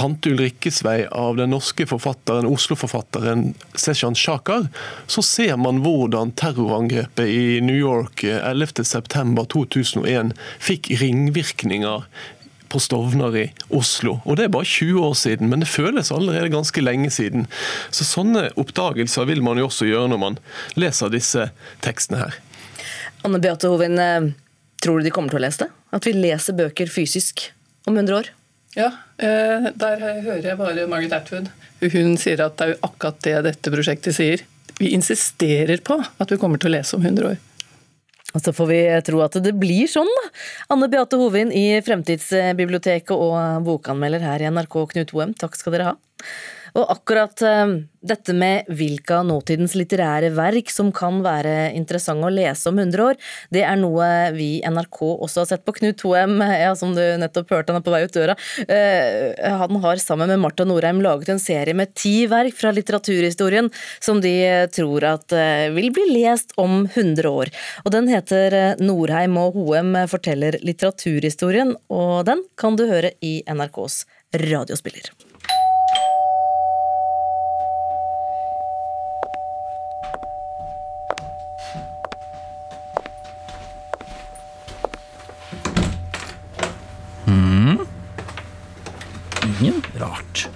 [0.00, 4.68] Tante Ulrikkes vei av den norske forfatteren, Oslo-forfatteren Seshan Shakar,
[5.10, 12.04] så ser man hvordan terrorangrepet i New York 11.9.2001 fikk ringvirkninger
[12.70, 14.18] på Stovner i Oslo.
[14.24, 17.46] Og Det er bare 20 år siden, men det føles allerede ganske lenge siden.
[17.90, 20.38] Så Sånne oppdagelser vil man jo også gjøre når man
[20.78, 21.50] leser disse
[21.84, 22.38] tekstene her.
[23.26, 24.30] Anne Beate Hovin, eh,
[24.80, 25.70] tror du de kommer til å lese det?
[25.92, 27.50] At vi leser bøker fysisk
[27.86, 28.30] om 100 år?
[28.78, 31.50] Ja, eh, der hører jeg bare Margaret Atwood.
[31.80, 34.44] Hun sier at det er jo akkurat det dette prosjektet sier.
[34.78, 37.40] Vi insisterer på at vi kommer til å lese om 100 år.
[38.30, 40.28] Og så får vi tro at det blir sånn, da.
[40.74, 45.92] Anne Beate Hovin i Fremtidsbiblioteket og bokanmelder her i NRK, Knut Hoem, takk skal dere
[45.92, 45.96] ha.
[46.78, 52.32] Og akkurat eh, dette med hvilke av nåtidens litterære verk som kan være interessante å
[52.32, 53.18] lese om 100 år,
[53.52, 54.06] det er noe
[54.36, 55.74] vi i NRK også har sett på.
[55.80, 58.36] Knut Hoem, ja, som du nettopp hørte, han er på vei ut døra.
[58.66, 63.70] Eh, han har sammen med Marta Norheim laget en serie med ti verk fra litteraturhistorien
[64.00, 64.34] som de
[64.74, 67.52] tror at eh, vil bli lest om 100 år.
[67.84, 74.04] Og den heter Norheim og Hoem forteller litteraturhistorien, og den kan du høre i NRKs
[74.40, 75.29] radiospiller.
[89.60, 90.48] ingen rart.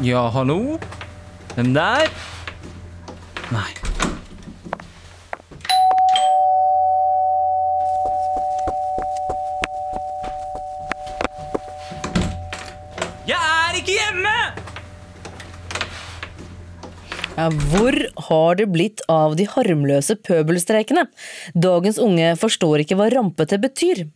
[0.00, 0.78] Ja, hallo?
[1.54, 2.10] Hvem der?
[3.50, 3.70] Nei.
[13.26, 14.36] Jeg er ikke hjemme!
[17.36, 17.94] Ja, hvor
[18.32, 21.06] har det blitt av de harmløse pøbelstreikene?
[21.52, 24.06] Dagens unge forstår ikke hva rampete betyr.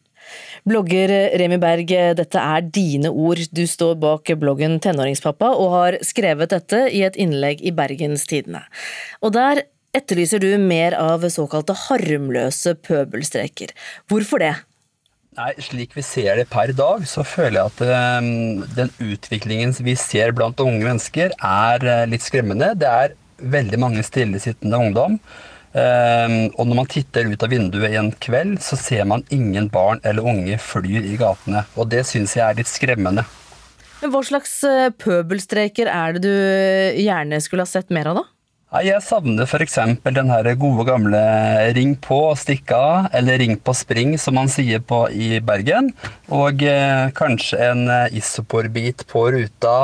[0.67, 3.45] Blogger Remi Berg, dette er dine ord.
[3.55, 8.65] Du står bak bloggen Tenåringspappa og har skrevet dette i et innlegg i Bergens Tidende.
[9.23, 9.63] Og der
[9.97, 13.71] etterlyser du mer av såkalte harmløse pøbelstreker.
[14.11, 14.57] Hvorfor det?
[15.37, 19.93] Nei, Slik vi ser det per dag, så føler jeg at um, den utviklingen vi
[20.01, 22.71] ser blant unge mennesker, er uh, litt skremmende.
[22.81, 25.19] Det er veldig mange stillesittende ungdom.
[25.77, 30.01] Um, og når man titter ut av vinduet en kveld, så ser man ingen barn
[30.09, 31.67] eller unge flyr i gatene.
[31.77, 33.27] Og det syns jeg er litt skremmende.
[34.01, 34.55] Men Hva slags
[35.03, 36.33] pøbelstreker er det du
[37.01, 38.27] gjerne skulle ha sett mer av, da?
[38.83, 39.77] Jeg savner f.eks.
[40.03, 41.21] den her gode gamle
[41.77, 45.93] ring på og stikk av, eller ring på spring, som man sier på i Bergen.
[46.35, 49.77] Og eh, kanskje en isoporbit på ruta,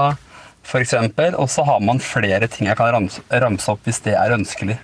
[0.63, 0.95] f.eks.
[1.37, 4.79] Og så har man flere ting jeg kan ramse, ramse opp hvis det er ønskelig.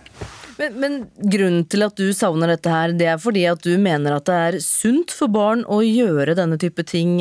[0.58, 0.94] Men, men,
[1.30, 4.38] grunnen til at du savner dette her, det er fordi at du mener at det
[4.48, 7.20] er sunt for barn å gjøre denne type ting.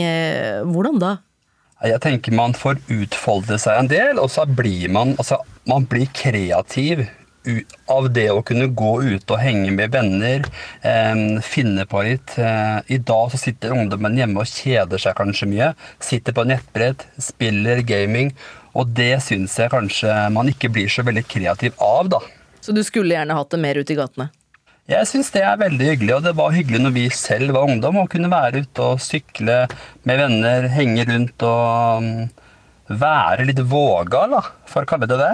[0.66, 1.14] Hvordan da?
[1.86, 5.38] Jeg tenker man får utfolde seg en del, og så blir man, altså,
[5.70, 7.06] man blir kreativ
[7.94, 10.46] av det å kunne gå ut og henge med venner,
[10.82, 12.38] eh, finne på litt.
[12.38, 15.74] Eh, I dag så sitter ungdommen hjemme og kjeder seg kanskje mye.
[16.00, 18.34] Sitter på nettbrett, spiller gaming,
[18.78, 22.20] og det syns jeg kanskje man ikke blir så veldig kreativ av, da.
[22.62, 24.30] Så du skulle gjerne hatt det mer ute i gatene?
[24.88, 27.98] Jeg syns det er veldig hyggelig, og det var hyggelig når vi selv var ungdom
[28.00, 29.66] og kunne være ute og sykle
[30.08, 32.30] med venner, henge rundt og um,
[32.88, 35.34] være litt vågal, da, for å kalle det det.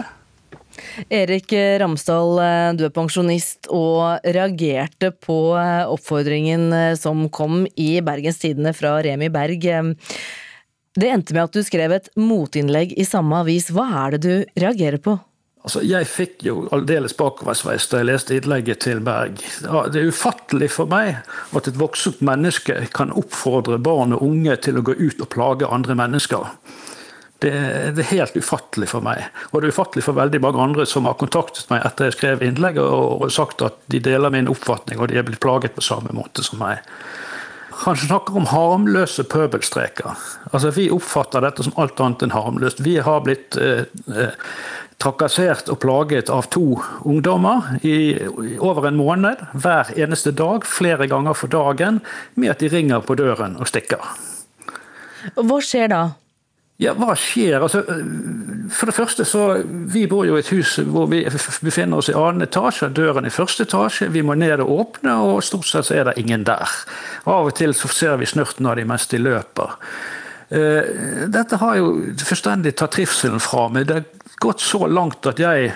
[1.13, 2.39] Erik Ramsdal,
[2.77, 9.67] du er pensjonist og reagerte på oppfordringen som kom i Bergens Tidende fra Remi Berg.
[10.93, 13.71] Det endte med at du skrev et motinnlegg i samme avis.
[13.73, 15.17] Hva er det du reagerer på?
[15.63, 19.39] Altså, jeg fikk jo aldeles bakoversveis da jeg leste innlegget til Berg.
[19.63, 21.21] Det er ufattelig for meg
[21.55, 25.69] at et voksent menneske kan oppfordre barn og unge til å gå ut og plage
[25.71, 26.51] andre mennesker.
[27.43, 27.51] Det,
[27.97, 29.25] det er helt ufattelig for meg.
[29.51, 32.45] Og det er ufattelig for veldig mange andre som har kontaktet meg etter jeg skrev
[32.47, 36.15] innlegget og sagt at de deler min oppfatning og de er blitt plaget på samme
[36.15, 36.79] måte som meg.
[37.83, 40.15] Han snakker om harmløse pøbelstreker.
[40.51, 42.79] Altså, Vi oppfatter dette som alt annet enn harmløst.
[42.85, 43.89] Vi har blitt eh,
[45.03, 48.15] trakassert og plaget av to ungdommer i,
[48.59, 51.99] over en måned, hver eneste dag, flere ganger for dagen,
[52.35, 54.13] med at de ringer på døren og stikker.
[55.35, 56.03] Hva skjer da?
[56.81, 57.61] Ja, hva skjer?
[57.61, 57.83] Altså,
[58.73, 59.43] for det første så
[59.93, 61.21] Vi bor jo i et hus hvor vi
[61.61, 62.89] befinner oss i annen etasje.
[62.89, 64.09] Døren i første etasje.
[64.13, 66.73] Vi må ned og åpne, og stort sett så er det ingen der.
[67.29, 69.77] Av og til så ser vi snurten av de mens de løper.
[70.53, 73.87] Dette har jo fullstendig tatt trivselen fra meg.
[73.89, 75.71] Det har gått så langt at jeg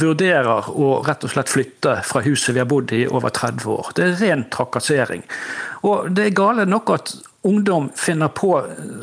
[0.00, 3.92] vurderer å rett og slett flytte fra huset vi har bodd i over 30 år.
[3.96, 5.24] Det er ren trakassering.
[5.88, 7.14] Og det er gale nok at
[7.46, 8.50] ungdom finner på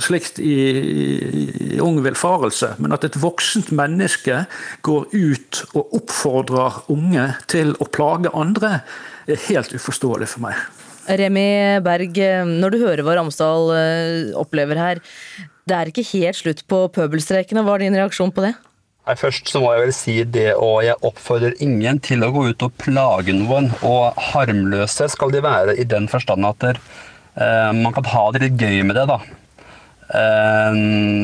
[0.03, 4.43] slikt i, i, i ung villfarelse, men at et voksent menneske
[4.85, 8.81] går ut og oppfordrer unge til å plage andre,
[9.27, 10.59] er helt uforståelig for meg.
[11.03, 13.73] Remi Berg, når du hører hva Ramsdal
[14.39, 15.01] opplever her,
[15.67, 17.63] det er ikke helt slutt på pøbelstreikene.
[17.63, 18.53] Hva er din reaksjon på det?
[19.03, 22.45] Nei, først så må jeg vel si det, og jeg oppfordrer ingen til å gå
[22.53, 23.67] ut og plage noen.
[23.83, 27.01] Og harmløse skal de være i den forstand at det eh,
[27.33, 29.17] man kan ha det litt gøy med det, da.
[30.13, 30.75] Eh,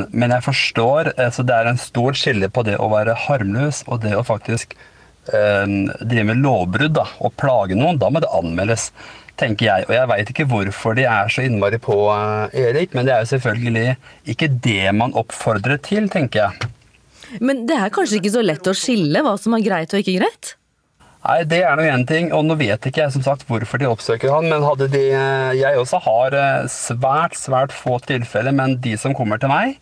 [0.09, 4.01] men jeg forstår Så Det er en stor skille på det å være harmløs og
[4.05, 4.73] det å faktisk
[5.33, 5.65] eh,
[5.99, 7.99] drive med lovbrudd da, og plage noen.
[8.01, 8.89] Da må det anmeldes
[9.39, 9.87] tenker jeg.
[9.87, 11.95] Og jeg veit ikke hvorfor de er så innmari på,
[12.51, 13.93] Erik, men det er jo selvfølgelig
[14.33, 16.71] ikke det man oppfordrer til, tenker jeg.
[17.39, 20.17] Men det er kanskje ikke så lett å skille hva som er greit og ikke
[20.17, 20.57] greit?
[21.19, 23.89] Nei, det er nå én ting, og nå vet ikke jeg som sagt hvorfor de
[23.89, 25.01] oppsøker han, men hadde de
[25.59, 26.37] Jeg også har
[26.71, 29.75] svært, svært få tilfeller, men de som kommer til meg,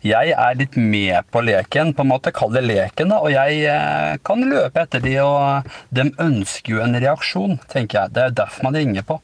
[0.00, 3.58] jeg er litt med på leken, på en måte, kall det leken, da, og jeg
[3.68, 8.14] eh, kan løpe etter de, og de ønsker jo en reaksjon, tenker jeg.
[8.16, 9.18] Det er derfor man ringer på.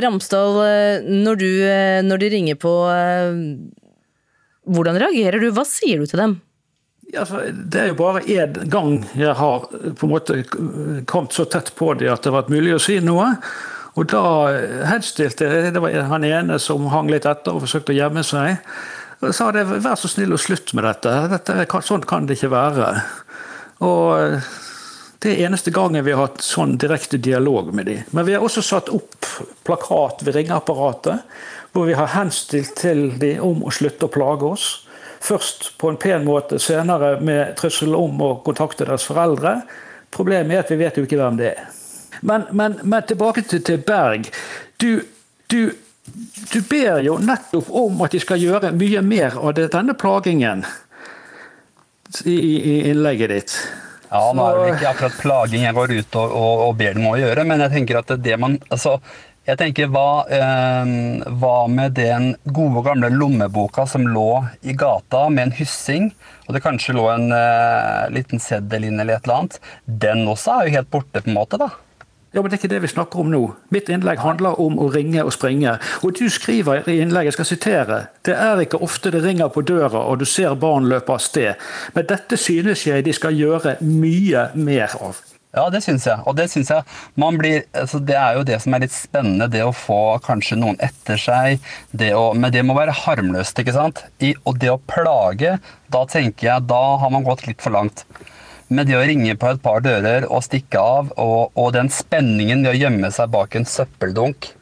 [0.00, 0.56] Ramsdal,
[1.04, 1.50] når, du,
[2.06, 2.72] når de ringer på,
[4.70, 5.50] hvordan reagerer du?
[5.52, 6.36] Hva sier du til dem?
[7.08, 10.42] Ja, det er jo bare én gang jeg har på en måte
[11.08, 13.30] kommet så tett på dem at det har vært mulig å si noe.
[13.98, 14.22] Og da
[14.86, 18.60] henstilte jeg Det var han ene som hang litt etter og forsøkte å gjemme seg.
[19.18, 21.14] Og sa det, vær så snill og slutt med dette.
[21.32, 22.90] dette sånn kan det ikke være.
[23.82, 24.44] Og
[25.18, 28.04] det er eneste gangen vi har hatt sånn direkte dialog med dem.
[28.14, 29.26] Men vi har også satt opp
[29.66, 31.24] plakat ved ringeapparatet,
[31.72, 34.68] hvor vi har henstilt til dem om å slutte å plage oss.
[35.20, 39.58] Først på en pen måte, senere med trussel om å kontakte deres foreldre.
[40.14, 41.66] Problemet er at vi vet jo ikke hvem det er.
[42.20, 44.30] Men, men, men tilbake til, til Berg.
[44.80, 45.02] Du,
[45.46, 45.60] du,
[46.52, 50.64] du, ber jo nettopp om at de skal gjøre mye mer av det, denne plagingen
[52.24, 53.58] i, i innlegget ditt.
[54.08, 57.08] Ja, nå er det ikke akkurat plaging jeg går ut og, og, og ber dem
[57.10, 58.96] å gjøre, men jeg tenker at det man altså,
[59.48, 60.90] jeg tenker, hva, eh,
[61.40, 66.10] hva, med den gode, gamle lommeboka som lå i gata med en hyssing,
[66.46, 69.60] og det kanskje lå en eh, liten seddel inn eller et eller annet,
[70.04, 71.70] den også er jo helt borte, på en måte, da.
[72.36, 73.40] Ja, men Det er ikke det vi snakker om nå.
[73.72, 75.78] Mitt innlegg handler om å ringe og springe.
[76.04, 79.64] Og du skriver i innlegget, jeg skal sitere, det er ikke ofte det ringer på
[79.64, 81.56] døra og du ser barn løpe av sted.
[81.96, 85.24] Men dette synes jeg de skal gjøre mye mer av.
[85.56, 86.20] Ja, det syns jeg.
[86.28, 86.84] Og det syns jeg
[87.18, 90.58] man blir altså Det er jo det som er litt spennende, det å få kanskje
[90.60, 91.64] noen etter seg.
[91.90, 94.04] Det å, men det må være harmløst, ikke sant.
[94.20, 95.56] I, og det å plage,
[95.88, 98.04] da tenker jeg da har man gått litt for langt.
[98.68, 102.66] Men det å ringe på et par dører og stikke av, og, og den spenningen
[102.66, 104.52] ved å gjemme seg bak en søppeldunk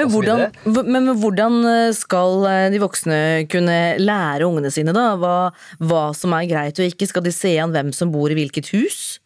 [0.00, 0.44] men hvordan,
[0.86, 3.18] men hvordan, eh, skal eh, de voksne
[3.50, 5.50] kunne lære ungene sine da, hva,
[5.82, 7.08] hva, som er greit og ikke?
[7.10, 9.19] Skal de se an hvem som bor i hvilket hus?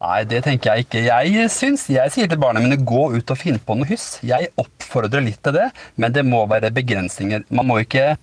[0.00, 1.00] Nei, det tenker jeg ikke.
[1.04, 4.14] Jeg syns, jeg sier til barna mine gå ut og finn på noe hyss.
[4.24, 5.66] Jeg oppfordrer litt til det,
[6.00, 7.44] men det må være begrensninger.
[7.52, 8.14] Man må ikke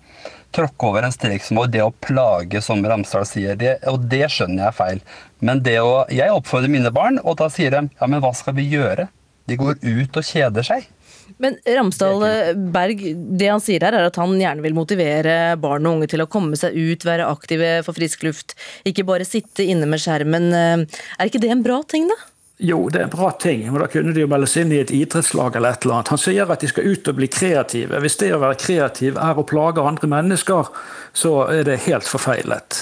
[0.54, 3.54] tråkke over en strek som det å plage, som Ramsdal sier.
[3.60, 5.04] Det, og det skjønner jeg er feil.
[5.38, 8.58] Men det å Jeg oppfordrer mine barn, og da sier de ja, men hva skal
[8.58, 9.06] vi gjøre?
[9.46, 10.90] De går ut og kjeder seg.
[11.36, 12.24] Men Ramsdal
[12.72, 13.02] Berg,
[13.38, 16.30] det han sier her er at han gjerne vil motivere barn og unge til å
[16.30, 18.56] komme seg ut, være aktive for frisk luft.
[18.88, 20.50] Ikke bare sitte inne med skjermen.
[20.54, 22.18] Er ikke det en bra ting, da?
[22.58, 24.90] Jo, det er en bra ting, men da kunne de jo meldes inn i et
[24.90, 26.10] idrettslag eller et eller annet.
[26.10, 28.00] Han sier at de skal ut og bli kreative.
[28.02, 30.70] Hvis det å være kreativ er å plage andre mennesker,
[31.14, 32.80] så er det helt forfeilet.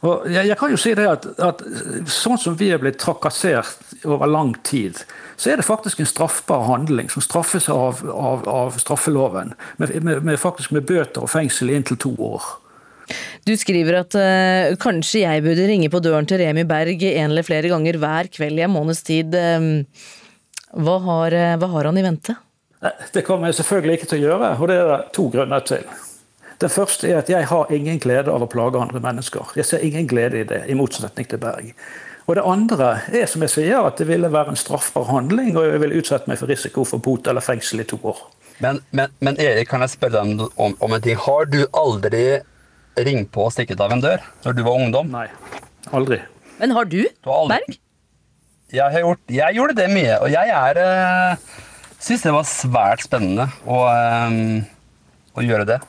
[0.00, 1.60] Og jeg, jeg kan jo si det at, at,
[2.08, 4.96] sånn som vi er blitt trakassert over lang tid,
[5.40, 9.54] så er det faktisk en straffbar handling som straffes av, av, av straffeloven.
[9.80, 12.44] Med, med, med, faktisk med bøter og fengsel i inntil to år.
[13.48, 17.46] Du skriver at uh, kanskje jeg burde ringe på døren til Remi Berg en eller
[17.46, 19.32] flere ganger hver kveld i en måneds tid.
[19.32, 19.72] Um,
[20.76, 22.36] hva, har, uh, hva har han i vente?
[23.14, 25.88] Det kommer jeg selvfølgelig ikke til å gjøre, og det er det to grunner til.
[26.60, 29.56] Den første er at jeg har ingen glede av å plage andre mennesker.
[29.56, 31.72] Jeg ser ingen glede i det, i motsetning til Berg.
[32.30, 35.64] Og det andre er som jeg sier, at det ville være en straffbar handling, og
[35.66, 38.20] jeg ville utsette meg for risiko for bot eller fengsel i to år.
[38.62, 41.18] Men, men, men Erik, kan jeg spørre deg om, om, en ting?
[41.18, 42.20] Har du aldri
[43.00, 45.10] ringt på og stikket av en dør når du var ungdom?
[45.10, 45.26] Nei,
[45.90, 46.20] aldri.
[46.60, 47.80] Men har du, du har Berg?
[48.70, 51.50] Jeg, har gjort, jeg gjorde det mye, og jeg er øh,
[52.00, 54.62] Syns det var svært spennende å, øh,
[55.34, 55.80] å gjøre det.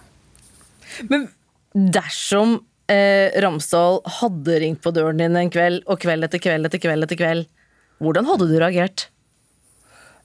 [1.06, 1.30] Men
[1.72, 6.82] dersom eh, Ramsdal hadde ringt på døren din en kveld, og kveld etter kveld etter
[6.84, 7.48] kveld etter kveld,
[8.02, 9.08] hvordan hadde du reagert?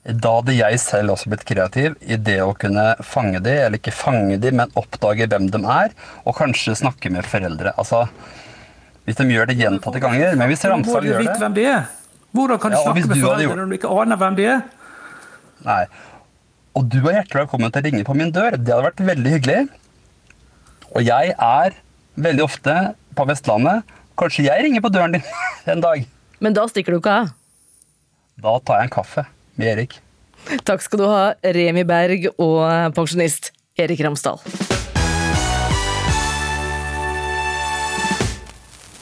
[0.07, 3.95] Da hadde jeg selv også blitt kreativ i det å kunne fange de, eller ikke
[3.95, 7.73] fange de, men oppdage hvem de er, og kanskje snakke med foreldre.
[7.75, 8.05] Altså,
[9.07, 11.89] hvis de gjør det gjentatte ganger Men hvis Ramsdal gjør det hvem de er?
[12.35, 14.63] Hvordan kan du ja, snakke med foreldre når du ikke aner hvem de er?
[15.67, 15.83] Nei.
[16.77, 18.57] Og du er hjertelig velkommen til å ringe på min dør.
[18.59, 19.61] Det hadde vært veldig hyggelig.
[20.93, 21.77] Og jeg er
[22.17, 22.75] veldig ofte
[23.17, 23.85] på Vestlandet.
[24.17, 25.25] Kanskje jeg ringer på døren din
[25.71, 26.05] en dag.
[26.41, 27.31] Men da stikker du ikke av?
[28.37, 29.25] Da tar jeg en kaffe
[29.57, 29.97] med Erik.
[30.67, 32.61] Takk skal du ha, Remi Berg og
[32.95, 34.39] pensjonist Erik Ramsdal.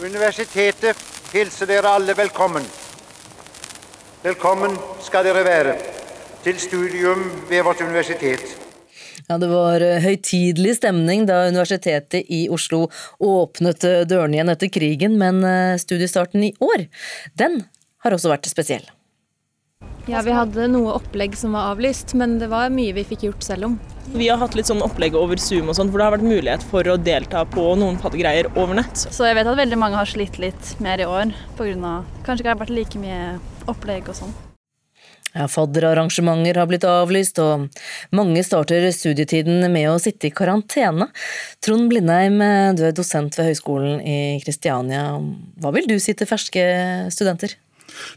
[0.06, 1.00] Universitetet
[1.34, 2.64] hilser dere alle velkommen.
[4.24, 5.76] Velkommen skal dere være
[6.46, 8.65] til studium ved vårt universitet.
[9.28, 12.86] Ja, Det var høytidelig stemning da Universitetet i Oslo
[13.20, 16.88] åpnet dørene igjen etter krigen, men eh, studiestarten i år,
[17.40, 17.64] den
[18.06, 18.86] har også vært spesiell.
[20.06, 23.46] Ja, Vi hadde noe opplegg som var avlyst, men det var mye vi fikk gjort
[23.46, 23.78] selv om.
[24.14, 26.66] Vi har hatt litt sånn opplegg over Zoom og sånt, hvor det har vært mulighet
[26.70, 28.94] for å delta på noen greier over nett.
[29.10, 32.04] Så jeg vet at veldig mange har slitt litt mer i år pga.
[32.22, 34.36] kanskje ikke har vært like mye opplegg og sånn.
[35.36, 37.68] Ja, Fadderarrangementer har blitt avlyst, og
[38.16, 41.10] mange starter studietiden med å sitte i karantene.
[41.66, 42.40] Trond Blindheim,
[42.78, 45.10] du er dosent ved Høgskolen i Kristiania.
[45.60, 46.64] Hva vil du si til ferske
[47.12, 47.58] studenter?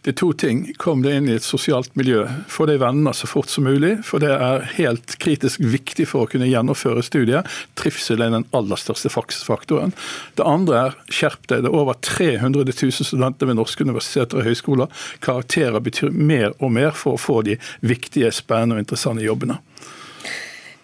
[0.03, 0.64] Det er to ting.
[0.81, 2.24] Kom deg inn i et sosialt miljø.
[2.51, 6.31] Få deg venner så fort som mulig, for det er helt kritisk viktig for å
[6.31, 7.49] kunne gjennomføre studiet.
[7.79, 9.95] Trivsel er den aller største faktoren.
[10.39, 11.64] Det andre er skjerp deg.
[11.64, 15.05] Det er over 300 000 studenter ved norske universiteter og høyskoler.
[15.24, 19.61] Karakterer betyr mer og mer for å få de viktige, spennende og interessante jobbene.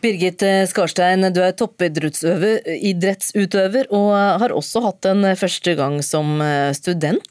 [0.04, 4.10] Birgit Skarstein, du er toppidrettsutøver og
[4.42, 6.36] har også hatt en første gang som
[6.76, 7.24] student.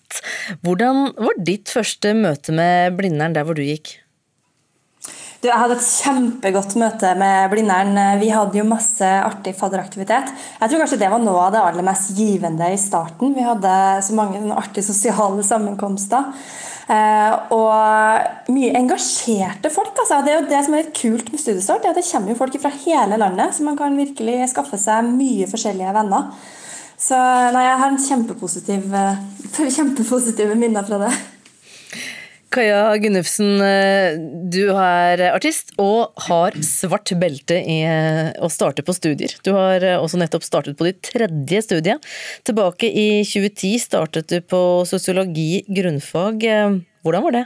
[0.65, 4.01] Hvordan var ditt første møte med Blindern der hvor du gikk?
[5.43, 7.97] Du, jeg hadde et kjempegodt møte med Blindern.
[8.21, 10.32] Vi hadde jo masse artig fadderaktivitet.
[10.57, 13.36] Jeg tror kanskje det var noe av det aller mest givende i starten.
[13.36, 16.32] Vi hadde så mange artige sosiale sammenkomster.
[16.91, 19.93] Eh, og mye engasjerte folk.
[19.95, 20.19] Altså.
[20.23, 22.57] Det er jo det som er litt kult med Studiestart, det, det kommer jo folk
[22.61, 26.34] fra hele landet, så man kan virkelig skaffe seg mye forskjellige venner.
[27.03, 27.19] Så
[27.55, 28.97] nei, jeg har en kjempepositiv,
[29.77, 31.13] kjempepositive minner fra det.
[32.53, 33.57] Kaja Gunnufsen,
[34.53, 37.79] du er artist og har svart belte i
[38.37, 39.33] å starte på studier.
[39.41, 41.95] Du har også nettopp startet på ditt tredje studie.
[42.45, 46.45] Tilbake i 2010 startet du på sosiologi grunnfag.
[47.01, 47.43] Hvordan var det?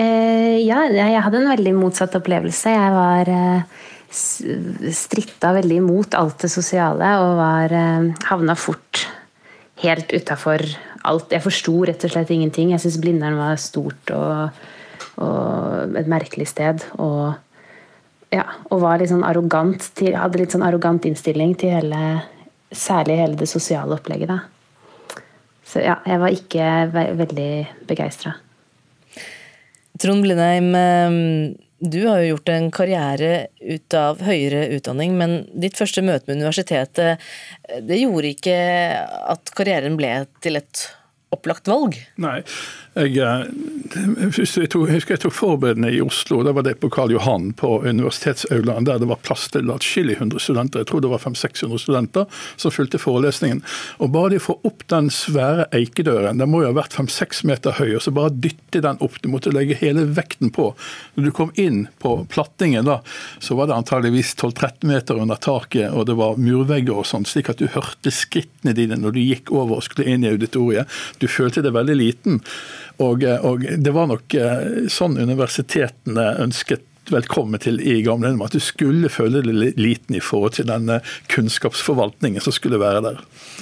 [0.00, 2.72] Eh, ja, jeg hadde en veldig motsatt opplevelse.
[2.72, 3.34] Jeg var
[4.08, 7.76] stritta veldig imot alt det sosiale og var
[8.30, 9.04] havna fort
[9.82, 10.62] helt utafor
[11.06, 11.32] alt.
[11.32, 12.72] Jeg forsto rett og slett ingenting.
[12.72, 14.62] Jeg syns Blindern var stort og,
[15.20, 16.84] og, et merkelig sted.
[17.02, 17.36] Og,
[18.34, 22.06] ja, og var litt sånn arrogant til, hadde litt sånn arrogant innstilling til hele
[22.76, 25.20] Særlig hele det sosiale opplegget, da.
[25.62, 27.50] Så ja, jeg var ikke ve veldig
[27.86, 28.32] begeistra.
[30.02, 30.66] Trond Blindheim,
[31.78, 36.40] du har jo gjort en karriere ut av høyere utdanning, men ditt første møte med
[36.40, 37.20] universitetet
[37.84, 38.56] det gjorde ikke
[39.34, 40.12] at karrieren ble
[40.44, 40.86] til et
[41.34, 41.98] opplagt valg?
[42.22, 42.40] Nei.
[42.96, 46.38] Jeg, jeg, husker jeg tok forberedende i Oslo.
[46.46, 50.40] Da var det på Karl Johan på universitetsaulaen, der det var plass til atskillig hundre
[50.40, 50.80] studenter.
[50.80, 53.60] Jeg tror det var 500-600 studenter som fulgte forelesningen.
[54.00, 57.76] Og Bare de får opp den svære eikedøren, den må jo ha vært 5-6 meter
[57.76, 59.20] høy, og så bare dytte den opp.
[59.20, 60.70] Du måtte legge hele vekten på.
[61.18, 63.02] Når du kom inn på plattingen, da,
[63.44, 67.52] så var det antageligvis 12-13 meter under taket, og det var murvegger og sånn, slik
[67.52, 70.88] at du hørte skrittene dine når du gikk over og skulle inn i auditoriet.
[71.20, 72.40] Du følte deg veldig liten.
[73.02, 78.62] Og, og, det var nok eh, sånn universitetene ønsket velkommen til i gamle at du
[78.62, 80.90] skulle føle deg liten i forhold til den
[81.30, 83.20] kunnskapsforvaltningen som skulle være der.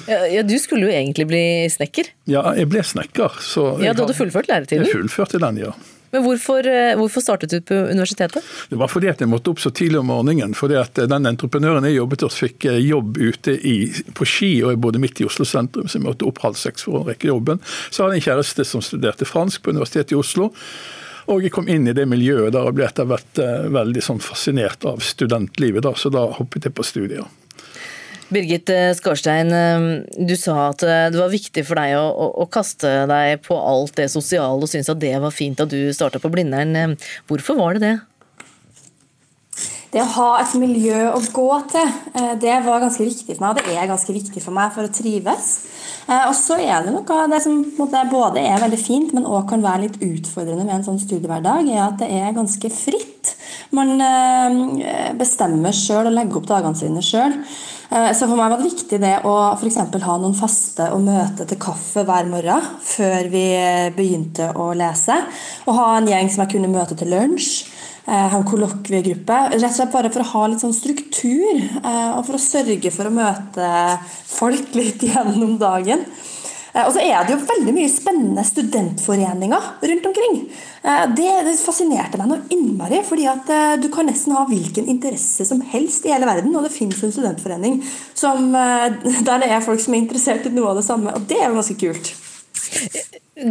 [0.09, 2.09] Ja, ja, Du skulle jo egentlig bli snekker?
[2.31, 3.37] Ja, jeg ble snekker.
[3.85, 4.87] ja, Du hadde fullført læretiden?
[4.87, 5.75] Jeg fullførte den, ja.
[6.15, 8.45] Men hvorfor, eh, hvorfor, startet du på universitetet?
[8.71, 10.55] Det var fordi at jeg måtte opp så tidlig om morgenen.
[10.55, 14.71] fordi at eh, Den entreprenøren jeg jobbet hos, fikk jobb ute i, på Ski, og
[14.71, 17.33] jeg bodde midt i Oslo sentrum, så jeg måtte opp halv seks for å rekke
[17.33, 17.59] jobben.
[17.91, 20.53] Så hadde jeg en kjæreste som studerte fransk på Universitetet i Oslo.
[21.35, 23.41] Og jeg kom inn i det miljøet der og ble etter hvert
[23.75, 25.83] veldig sånn fascinert av studentlivet.
[25.83, 27.27] Da, så da hoppet jeg på studier.
[28.33, 29.53] Birgit Skarstein,
[30.17, 33.97] du sa at det var viktig for deg å, å, å kaste deg på alt
[34.01, 36.97] det sosiale og synes at det var fint at du starta på Blindern.
[37.29, 37.95] Hvorfor var det det?
[39.95, 41.91] Det å ha et miljø å gå til,
[42.43, 43.53] det var ganske viktig for meg.
[43.53, 45.53] Og det er ganske viktig for meg for å trives.
[46.09, 49.63] Og så er det noe av det som både er veldig fint, men òg kan
[49.63, 53.37] være litt utfordrende med en sånn studiehverdag, er at det er ganske fritt.
[53.71, 53.95] Man
[55.21, 57.39] bestemmer sjøl og legger opp dagene sine sjøl.
[57.91, 59.77] Så for meg var det viktig det å f.eks.
[60.05, 63.45] ha noen faste og møte til kaffe hver morgen før vi
[63.95, 65.19] begynte å lese.
[65.69, 67.51] Og ha en gjeng som jeg kunne møte til lunsj.
[68.05, 69.37] Ha en kollokviegruppe.
[69.55, 71.61] Rett og slett bare for å ha litt sånn struktur.
[71.85, 73.69] Og for å sørge for å møte
[74.29, 76.05] folk litt gjennom dagen.
[76.75, 80.41] Og så er det jo veldig mye spennende studentforeninger rundt omkring.
[81.15, 85.63] Det, det fascinerte meg noe innmari, fordi at du kan nesten ha hvilken interesse som
[85.71, 87.79] helst i hele verden, og det finnes en studentforening
[88.19, 88.51] som,
[89.29, 91.47] der det er folk som er interessert i noe av det samme, og det er
[91.47, 92.15] jo ganske kult.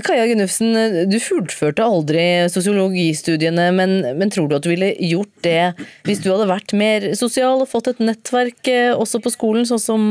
[0.03, 0.71] Kaja Gunnufsen,
[1.11, 5.73] du fullførte aldri sosiologistudiene, men, men, tror du at du ville gjort det
[6.07, 10.07] hvis du hadde vært mer sosial og fått et nettverk også på skolen, sånn som,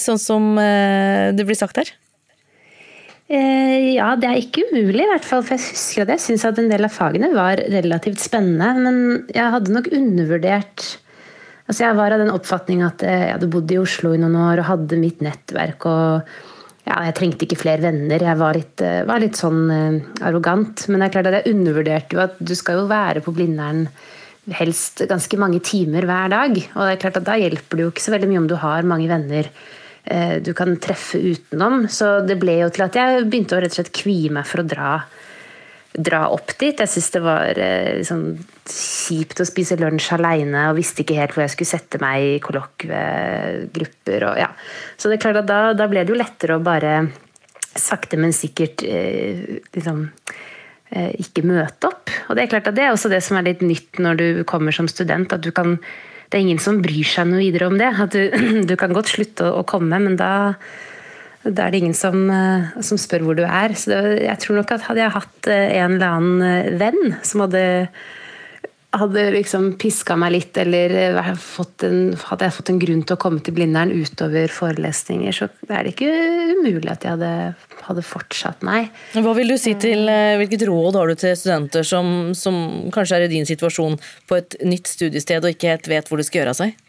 [0.00, 1.92] sånn som det blir sagt her?
[3.26, 5.42] Ja, det er ikke umulig, i hvert fall.
[5.42, 8.68] For jeg husker at jeg syns at en del av fagene var relativt spennende.
[8.86, 9.00] Men
[9.34, 10.92] jeg hadde nok undervurdert
[11.66, 14.60] Altså, jeg var av den oppfatning at jeg hadde bodd i Oslo i noen år
[14.62, 15.86] og hadde mitt nettverk.
[15.90, 16.28] og
[16.86, 18.22] ja, jeg trengte ikke flere venner.
[18.22, 20.84] Jeg var litt, var litt sånn uh, arrogant.
[20.86, 23.88] Men det er klart at jeg undervurderte jo at du skal jo være på Blindern
[24.54, 26.54] helst ganske mange timer hver dag.
[26.54, 28.56] Og det er klart at da hjelper det jo ikke så veldig mye om du
[28.62, 29.50] har mange venner
[30.04, 31.86] eh, du kan treffe utenom.
[31.90, 34.62] Så det ble jo til at jeg begynte å rett og slett kvie meg for
[34.62, 34.92] å dra,
[35.96, 36.76] dra opp dit.
[36.78, 38.24] Jeg syntes det var eh, liksom,
[38.68, 42.32] kjipt å spise lunsj alene og visste ikke helt hvor jeg skulle sette meg i
[42.44, 44.26] kollokviegrupper.
[44.40, 44.50] Ja.
[44.96, 46.98] Så det er klart at da, da, ble det jo lettere å bare
[47.76, 50.08] sakte, men sikkert eh, liksom
[50.96, 52.12] ikke møte opp.
[52.30, 54.26] Og Det er klart at det er også det som er litt nytt når du
[54.46, 55.32] kommer som student.
[55.34, 55.74] at du kan
[56.30, 57.90] det er ingen som bryr seg noe videre om det.
[58.02, 60.54] At du, du kan godt slutte å, å komme, men da,
[61.50, 63.74] da, er det ingen som, eh, som, spør hvor du er.
[63.78, 67.18] Så det, jeg tror nok at hadde jeg hatt eh, en eller annen eh, venn
[67.26, 67.66] som hadde
[68.96, 73.42] hadde liksom piska meg litt, eller en, hadde jeg fått en grunn til å komme
[73.44, 76.08] til Blindern utover forelesninger, så er det ikke
[76.54, 77.32] umulig at jeg hadde,
[77.90, 78.86] hadde fortsatt, nei.
[79.12, 80.08] Hva vil du si til,
[80.40, 83.98] Hvilket råd har du til studenter som, som kanskje er i din situasjon
[84.30, 86.85] på et nytt studiested og ikke helt vet hvor det skal gjøre av seg?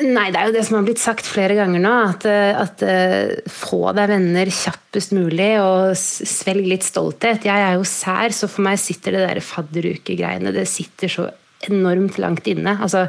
[0.00, 1.92] Nei, det er jo det som har blitt sagt flere ganger nå.
[2.14, 7.44] At, eh, at uh, få deg venner kjappest mulig, og svelg litt stolthet.
[7.44, 11.28] Jeg er jo sær, så for meg sitter det der fadderukegreiene det sitter så
[11.68, 12.78] enormt langt inne.
[12.80, 13.04] Altså,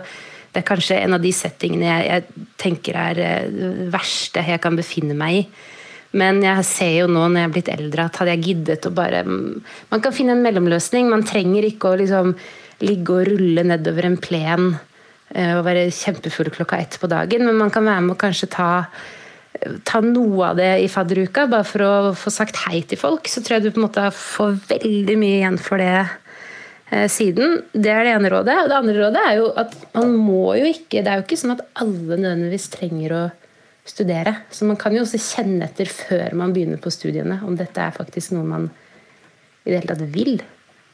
[0.54, 4.62] det er kanskje en av de settingene jeg, jeg tenker er det uh, verste jeg
[4.62, 5.46] kan befinne meg i.
[6.20, 8.94] Men jeg ser jo nå når jeg er blitt eldre, at hadde jeg giddet å
[8.94, 11.08] bare Man kan finne en mellomløsning.
[11.10, 12.36] Man trenger ikke å liksom
[12.84, 14.74] ligge og rulle nedover en plen
[15.34, 18.52] Eh, å være kjempefull klokka ett på dagen, men man kan være med og kanskje
[18.54, 18.70] ta,
[19.88, 23.30] ta noe av det i fadderuka, bare for å få sagt hei til folk.
[23.30, 27.64] Så tror jeg du på en måte får veldig mye igjen for det eh, siden.
[27.74, 28.58] Det er det ene rådet.
[28.62, 31.40] Og det andre rådet er jo at man må jo ikke Det er jo ikke
[31.42, 33.24] sånn at alle nødvendigvis trenger å
[33.90, 34.36] studere.
[34.54, 37.96] Så man kan jo også kjenne etter før man begynner på studiene, om dette er
[37.96, 38.70] faktisk noe man
[39.66, 40.38] i det hele tatt vil.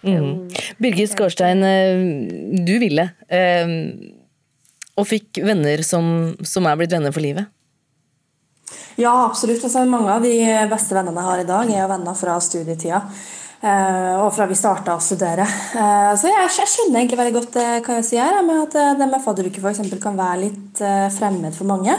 [0.08, 0.48] Mm.
[0.80, 3.10] Birgit Skårstein, eh, du ville
[4.98, 7.50] og fikk venner som, som er blitt venner for livet?
[9.00, 9.64] Ja, absolutt.
[9.64, 10.34] Altså, mange av de
[10.72, 13.04] beste vennene jeg har i dag, er venner fra studietida.
[13.60, 15.43] Eh, og fra vi starta å studere.
[15.43, 19.24] Eh, så jeg, skjønner egentlig veldig godt det hva jeg sier, med at det med
[19.26, 19.84] fadderuke f.eks.
[19.99, 21.97] kan være litt fremmed for mange.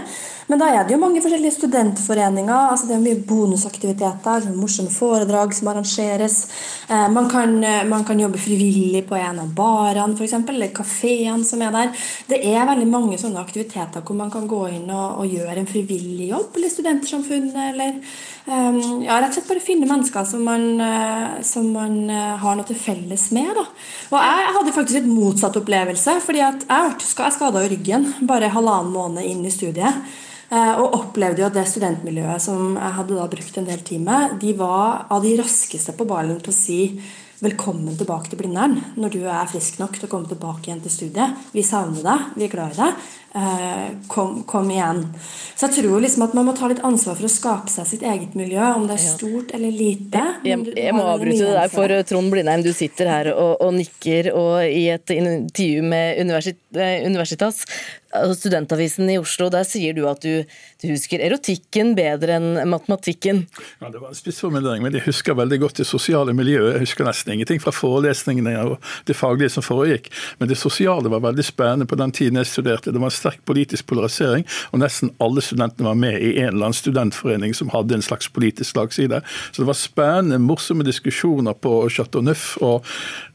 [0.48, 2.70] Men da er det jo mange forskjellige studentforeninger.
[2.72, 6.38] altså Det er mye bonusaktiviteter, morsomme foredrag som arrangeres.
[6.88, 7.52] Man kan,
[7.86, 11.92] man kan jobbe frivillig på en av barene f.eks., eller kafeene som er der.
[12.32, 15.70] Det er veldig mange sånne aktiviteter hvor man kan gå inn og, og gjøre en
[15.70, 18.00] frivillig jobb, eller Studentersamfunnet, eller
[18.50, 20.80] ja, rett og slett bare finne mennesker som man
[21.50, 23.50] som man eh, har noe til felles med.
[23.58, 23.66] Da.
[24.14, 26.16] Og jeg hadde faktisk et motsatt opplevelse.
[26.24, 30.02] fordi at jeg, skada ryggen bare halvannen måned inn i studiet.
[30.50, 34.02] Eh, og opplevde jo at det studentmiljøet som jeg hadde da brukt en del tid
[34.02, 36.80] med, de var av de raskeste på ballen til å si
[37.40, 40.92] velkommen tilbake til Blindern når du er frisk nok til å komme tilbake igjen til
[40.92, 41.38] studiet.
[41.54, 43.06] Vi savner deg, vi er glad i deg.
[43.30, 45.04] Eh, kom, kom, igjen.
[45.54, 48.02] Så jeg tror liksom at man må ta litt ansvar for å skape seg sitt
[48.02, 50.24] eget miljø, om det er stort eller lite.
[50.42, 54.32] Jeg, jeg må avbryte det der for Trond Blindheim, du sitter her og, og nikker
[54.34, 57.62] og i et intervju med eh, Universitas,
[58.10, 60.42] altså studentavisen i Oslo, der sier du at du,
[60.80, 63.42] du husker erotikken bedre enn matematikken.
[63.80, 66.74] Ja, Det var en spissformulering, men jeg husker veldig godt det sosiale miljøet.
[66.74, 68.78] Jeg husker nesten ingenting fra forelesningene og
[69.08, 70.08] det faglige som foregikk,
[70.38, 72.92] men det sosiale var veldig spennende på den tiden jeg studerte.
[72.92, 76.70] Det var en sterk politisk polarisering, og nesten alle studentene var med i en eller
[76.70, 79.20] annen studentforening som hadde en slags politisk slagside.
[79.52, 82.86] Så det var spennende, morsomme diskusjoner på Chateau Neuf, og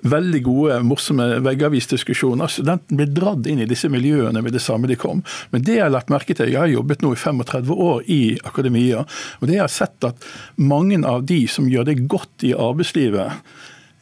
[0.06, 2.50] veldig gode, morsomme veggavisdiskusjoner.
[2.52, 5.24] Studentene ble dratt inn i disse miljøene med det samme de kom.
[5.54, 8.22] Men det jeg har lagt merke til, jeg har jobbet nå i 35 år i
[8.44, 9.06] akademia,
[9.40, 13.42] og det jeg har sett at mange av de som gjør det godt i arbeidslivet,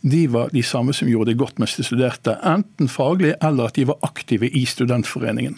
[0.03, 2.36] de var de samme som gjorde det godt mens de studerte.
[2.43, 5.55] Enten faglig eller at de var aktive i studentforeningen.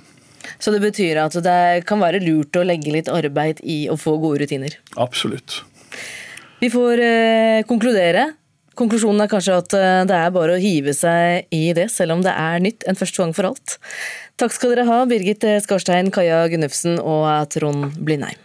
[0.62, 4.20] Så det betyr at det kan være lurt å legge litt arbeid i å få
[4.22, 4.78] gode rutiner?
[5.02, 5.64] Absolutt.
[6.62, 8.30] Vi får eh, konkludere.
[8.76, 12.24] Konklusjonen er kanskje at eh, det er bare å hive seg i det, selv om
[12.26, 13.78] det er nytt en første gang for alt.
[14.36, 17.24] Takk skal dere ha, Birgit Skarstein, Kaja Gunnufsen og
[17.56, 18.42] Trond Blindheim.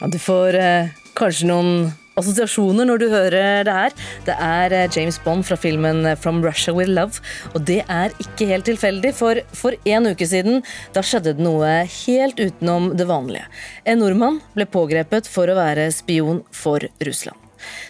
[0.00, 3.96] Ja, du får eh, kanskje noen assosiasjoner når du hører det her.
[4.26, 7.22] Det er eh, James Bond fra filmen eh, From Russia With Love.
[7.54, 10.62] Og det er ikke helt tilfeldig, for for en uke siden
[10.94, 11.70] da skjedde det noe
[12.06, 13.46] helt utenom det vanlige.
[13.88, 17.38] En nordmann ble pågrepet for å være spion for Russland.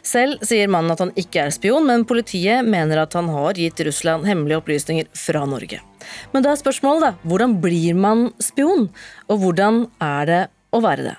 [0.04, 3.80] Selv sier mannen at han ikke er spion, men politiet mener at han har gitt
[3.86, 5.80] Russland hemmelige opplysninger fra Norge.
[6.34, 7.28] Men da er spørsmålet, da.
[7.28, 8.90] Hvordan blir man spion?
[9.32, 10.42] Og hvordan er det
[10.72, 11.16] å være det.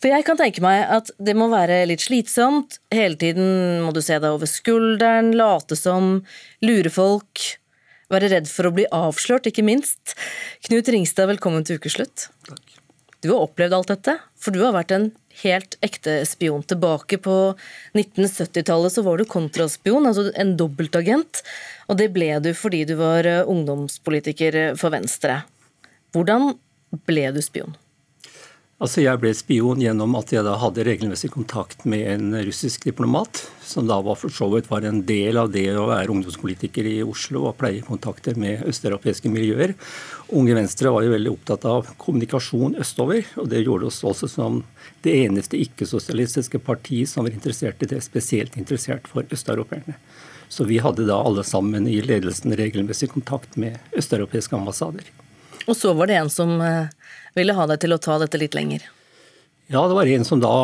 [0.00, 2.78] For jeg kan tenke meg at det må være litt slitsomt.
[2.94, 6.22] Hele tiden må du se deg over skulderen, late som,
[6.64, 7.44] lure folk.
[8.12, 10.16] Være redd for å bli avslørt, ikke minst.
[10.68, 12.28] Knut Ringstad, velkommen til ukeslutt.
[12.48, 12.80] Takk.
[13.24, 15.06] Du har opplevd alt dette, for du har vært en
[15.40, 16.60] helt ekte spion.
[16.68, 17.36] Tilbake på
[17.96, 21.40] 1970-tallet så var du kontraspion, altså en dobbeltagent.
[21.88, 25.40] Og det ble du fordi du var eh, ungdomspolitiker for Venstre.
[26.12, 26.52] Hvordan
[27.08, 27.72] ble du spion?
[28.82, 33.44] Altså Jeg ble spion gjennom at jeg da hadde regelmessig kontakt med en russisk diplomat,
[33.62, 36.96] som da var for så vidt var en del av det å være ungdomspolitiker i
[37.06, 39.76] Oslo og pleie kontakter med østeuropeiske miljøer.
[40.34, 44.64] Unge Venstre var jo veldig opptatt av kommunikasjon østover, og det gjorde oss også som
[45.06, 49.94] det eneste ikke-sosialistiske parti som var interessert i det, spesielt interessert for østeuropeerne.
[50.50, 55.06] Så vi hadde da alle sammen i ledelsen regelmessig kontakt med østeuropeiske ambassader.
[55.64, 56.90] Og så var det en som eh,
[57.38, 58.84] ville ha deg til å ta dette litt lenger?
[59.72, 60.54] Ja, det var en som da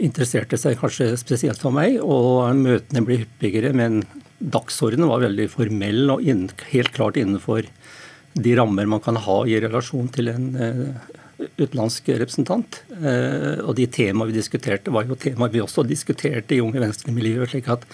[0.00, 3.74] interesserte seg kanskje spesielt for meg, og møtene ble hyppigere.
[3.76, 4.02] Men
[4.38, 7.68] dagsordenen var veldig formell og inn, helt klart innenfor
[8.38, 11.08] de rammer man kan ha i relasjon til en uh,
[11.58, 12.80] utenlandsk representant.
[12.94, 17.50] Uh, og de temaene vi diskuterte, var jo temaer vi også diskuterte i Unge Venstre-miljøet.
[17.52, 17.86] slik at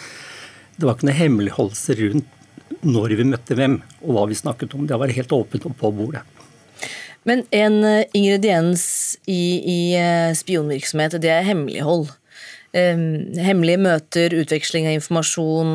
[0.76, 2.40] det var ikke noe hemmeligholdelse rundt
[2.84, 4.86] når vi møtte hvem, og hva vi snakket om.
[4.88, 6.24] Det var helt åpent på bordet.
[7.28, 8.84] Men en eh, ingrediens
[9.26, 12.12] i, i eh, spionvirksomhet, det er hemmelighold.
[12.74, 15.68] Hemmelige møter, utveksling av informasjon,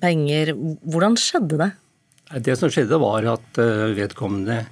[0.00, 0.54] penger.
[0.88, 1.68] Hvordan skjedde det?
[2.46, 4.62] Det som skjedde, var at eh, vedkommende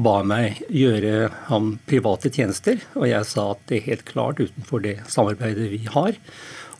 [0.00, 2.78] ba meg gjøre ham private tjenester.
[2.94, 6.16] Og jeg sa at det er helt klart utenfor det samarbeidet vi har.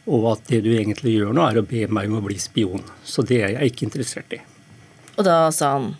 [0.09, 2.87] Og at det du egentlig gjør nå, er å be meg om å bli spion.
[3.05, 4.41] Så det er jeg ikke interessert i.
[5.18, 5.91] Og da sa han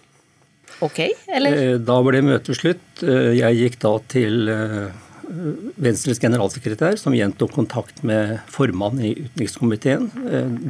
[0.85, 0.99] ok,
[1.37, 1.57] eller?
[1.57, 3.03] Eh, da ble møtet slutt.
[3.05, 4.89] Eh, jeg gikk da til eh,
[5.81, 10.09] Venstres generalsekretær, som igjen tok kontakt med formannen i utenrikskomiteen,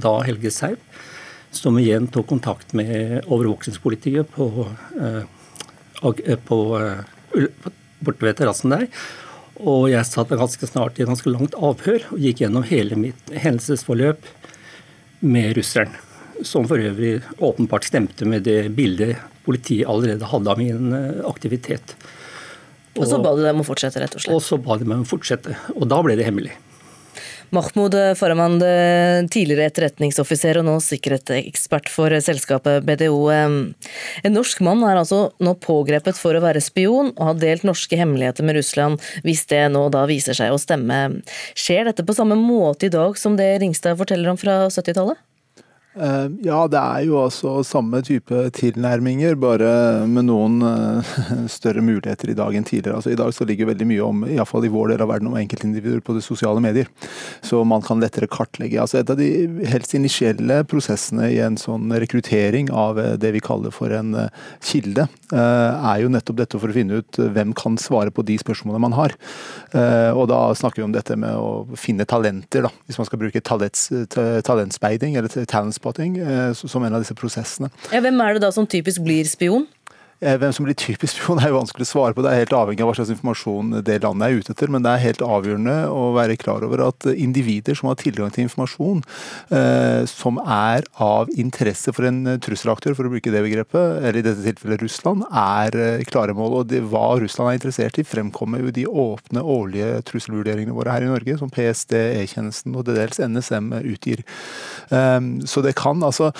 [0.05, 0.83] da Helge Seip,
[1.55, 4.67] som igjen tok kontakt med overvåkningspolitiet på,
[6.51, 6.59] på,
[8.05, 8.85] borte ved terrassen der.
[9.65, 14.29] Og jeg satt ganske snart i ganske langt avhør og gikk gjennom hele mitt hendelsesforløp
[15.25, 15.97] med russeren
[16.47, 21.97] som for øvrig åpenbart stemte med det bildet politiet allerede hadde av min eh, aktivitet.
[22.97, 24.34] Og, og så ba du dem å fortsette, rett og slett?
[24.34, 25.55] Og så ba de meg om å fortsette.
[25.76, 26.57] Og da ble det hemmelig.
[27.51, 28.62] Mahmoud Farahmand,
[29.34, 33.24] tidligere etterretningsoffiser og nå sikkerhetsekspert for selskapet BDO.
[33.34, 37.99] En norsk mann er altså nå pågrepet for å være spion og har delt norske
[37.99, 41.01] hemmeligheter med Russland, hvis det nå da viser seg å stemme.
[41.59, 45.18] Skjer dette på samme måte i dag som det Ringstad forteller om fra 70-tallet?
[45.99, 51.14] Eh, ja, det er jo altså samme type tilnærminger, bare med noen eh,
[51.51, 53.01] større muligheter i dag enn tidligere.
[53.01, 55.38] Altså I dag så ligger veldig mye om, iallfall i vår del av verden, om
[55.41, 56.86] enkeltindivider på de sosiale medier.
[57.43, 58.78] Så man kan lettere kartlegge.
[58.78, 59.30] Altså Et av de
[59.66, 64.14] helst initielle prosessene i en sånn rekruttering av eh, det vi kaller for en
[64.64, 68.82] kilde, er jo nettopp dette for å finne ut hvem kan svare på de spørsmålene
[68.82, 69.14] man har.
[70.18, 73.43] Og da snakker vi om dette med å finne talenter, da, hvis man skal bruke
[73.47, 77.70] talents, talentspeiding eller talent Trainspotting ting som en av disse prosessene.
[77.93, 79.66] Ja, hvem er det da som typisk blir spion?
[80.21, 82.21] Eh, hvem som blir typisk spion er jo vanskelig å svare på.
[82.25, 84.68] Det er helt avhengig av hva slags informasjon det landet er ute etter.
[84.73, 88.45] Men det er helt avgjørende å være klar over at individer som har tilgang til
[88.45, 89.01] informasjon
[89.57, 94.25] eh, som er av interesse for en trusselaktør, for å bruke det begrepet, eller i
[94.27, 96.59] dette tilfellet Russland, er eh, klare mål.
[96.61, 101.09] Og det, hva Russland er interessert i, fremkommer jo de åpne årlige trusselvurderingene våre her
[101.09, 104.21] i Norge, som PST, E-tjenesten og til dels NSM utgir.
[104.93, 106.33] Um, så det kan altså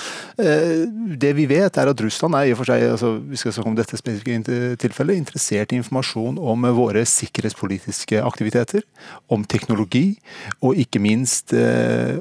[0.43, 0.83] eh,
[1.21, 3.70] Det vi vet, er at Russland er i og for seg altså, vi skal snakke
[3.71, 8.85] om dette spesifikke tilfellet, interessert i informasjon om våre sikkerhetspolitiske aktiviteter,
[9.33, 10.19] om teknologi,
[10.61, 12.19] og ikke minst eh,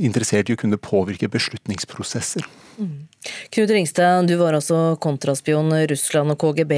[0.00, 2.46] interessert i å kunne påvirke beslutningsprosesser.
[2.78, 3.06] Mm.
[3.54, 5.72] Knut Ringstad, du var altså kontraspion.
[5.90, 6.74] Russland og KGB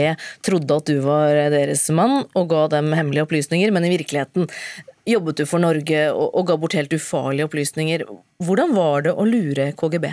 [0.47, 4.49] trodde at du var deres mann og ga dem hemmelige opplysninger, men i virkeligheten
[5.09, 8.05] jobbet du for Norge og ga bort helt ufarlige opplysninger.
[8.45, 10.13] Hvordan var det å lure KGB?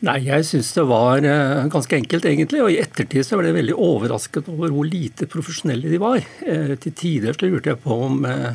[0.00, 2.62] Nei, jeg syns det var uh, ganske enkelt, egentlig.
[2.64, 6.24] Og i ettertid så ble jeg veldig overrasket over hvor lite profesjonelle de var.
[6.40, 8.54] Uh, til tider så lurte jeg på om uh,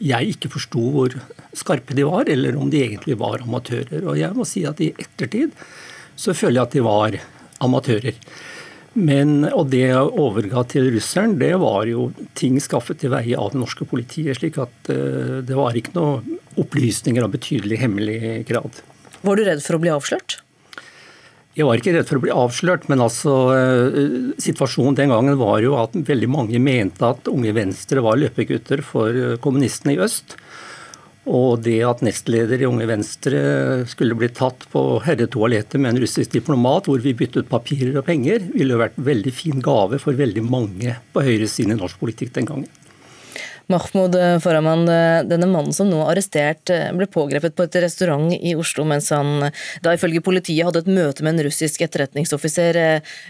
[0.00, 1.18] jeg ikke forsto hvor
[1.56, 4.00] skarpe de var, eller om de egentlig var amatører.
[4.06, 5.52] Og jeg må si at i ettertid
[6.18, 7.20] så føler jeg at de var
[7.68, 8.16] amatører.
[8.98, 12.08] Men, og det jeg overga til russeren, det var jo
[12.38, 14.40] ting skaffet til veie av det norske politiet.
[14.40, 18.18] slik at det var ikke noe opplysninger av betydelig hemmelig
[18.48, 18.80] grad.
[19.22, 20.40] Var du redd for å bli avslørt?
[21.58, 23.32] Jeg var ikke redd for å bli avslørt, men altså,
[24.38, 29.38] situasjonen den gangen var jo at veldig mange mente at Unge Venstre var løpegutter for
[29.42, 30.36] kommunistene i øst.
[31.28, 33.40] Og det at nestleder i Unge Venstre
[33.90, 38.46] skulle bli tatt på herretoalettet med en russisk diplomat hvor vi byttet papirer og penger,
[38.54, 42.32] ville jo vært en veldig fin gave for veldig mange på høyresiden i norsk politikk
[42.38, 42.70] den gangen.
[43.68, 44.86] Mahmoud Farahman,
[45.28, 49.50] denne mannen som nå er arrestert, ble pågrepet på et restaurant i Oslo mens han
[49.84, 52.80] da ifølge politiet hadde et møte med en russisk etterretningsoffiser,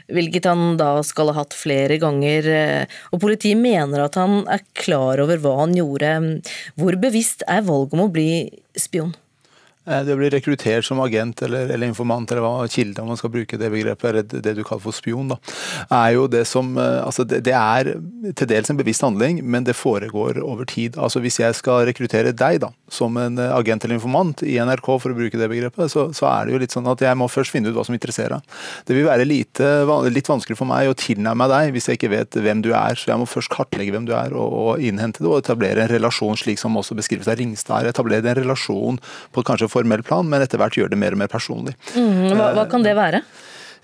[0.06, 2.50] hvilket han da skal ha hatt flere ganger.
[3.10, 6.14] Og politiet mener at han er klar over hva han gjorde.
[6.78, 8.30] Hvor bevisst er valget om å bli
[8.78, 9.16] spion?
[9.88, 13.20] Eh, det å bli rekruttert som agent eller, eller, informant, eller hva kilde, om man
[13.20, 15.38] skal bruke det begrepet, eller det du kaller for spion, da,
[15.88, 17.94] er jo det som eh, Altså, det, det, er
[18.36, 20.98] til dels en bevisst handling, men det foregår over tid.
[21.00, 24.90] Altså, hvis jeg skal rekruttere deg, da, som en eh, agent eller informant i NRK,
[25.00, 27.30] for å bruke det begrepet, så, så er det jo litt sånn at jeg må
[27.32, 28.58] først finne ut hva som interesserer deg.
[28.88, 29.70] Det vil være lite,
[30.12, 33.12] litt vanskelig for meg å tilnærme deg hvis jeg ikke vet hvem du er, så
[33.12, 36.36] jeg må først kartlegge hvem du er, og, og innhente det, og etablere en relasjon,
[36.40, 37.88] slik som også beskrives av Ringstad.
[37.88, 39.00] Etablere en relasjon
[39.32, 41.76] på kanskje formell plan, men etter hvert gjør det mer og mer personlig.
[41.94, 43.24] Mm, hva, hva kan det være?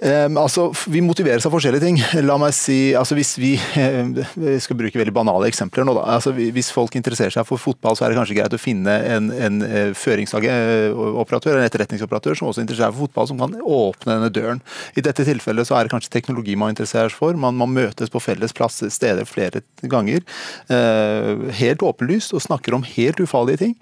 [0.02, 1.98] Um, altså, Vi motiveres av forskjellige ting.
[2.26, 3.52] La meg si, altså Hvis vi
[4.44, 5.94] Vi skal bruke veldig banale eksempler nå.
[5.96, 8.94] da, altså Hvis folk interesserer seg for fotball, så er det kanskje greit å finne
[9.14, 14.16] en, en eh, føringsoperatør, en etterretningsoperatør som også interesserer seg for fotball, som kan åpne
[14.16, 14.62] denne døren.
[14.98, 17.38] I dette tilfellet så er det kanskje teknologi man interesserer seg for.
[17.38, 20.24] Man, man møtes på felles plass, steder flere ganger.
[20.68, 23.78] Uh, helt åpenlyst og snakker om helt ufarlige ting.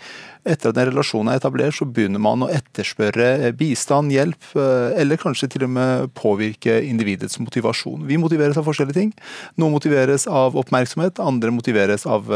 [0.48, 4.50] Etter at en relasjon er etablert, så begynner man å etterspørre bistand, hjelp,
[4.98, 8.06] eller kanskje til og med påvirke individets motivasjon.
[8.08, 9.12] Vi motiveres av forskjellige ting.
[9.60, 12.26] Noen motiveres av oppmerksomhet, andre motiveres av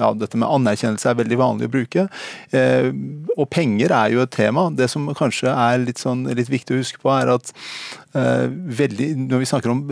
[0.00, 2.06] ja, dette med anerkjennelse er veldig vanlig å bruke.
[2.56, 2.90] Eh,
[3.36, 4.68] og penger er jo et tema.
[4.74, 9.08] Det som kanskje er litt, sånn, litt viktig å huske på, er at eh, veldig,
[9.30, 9.82] når vi snakker om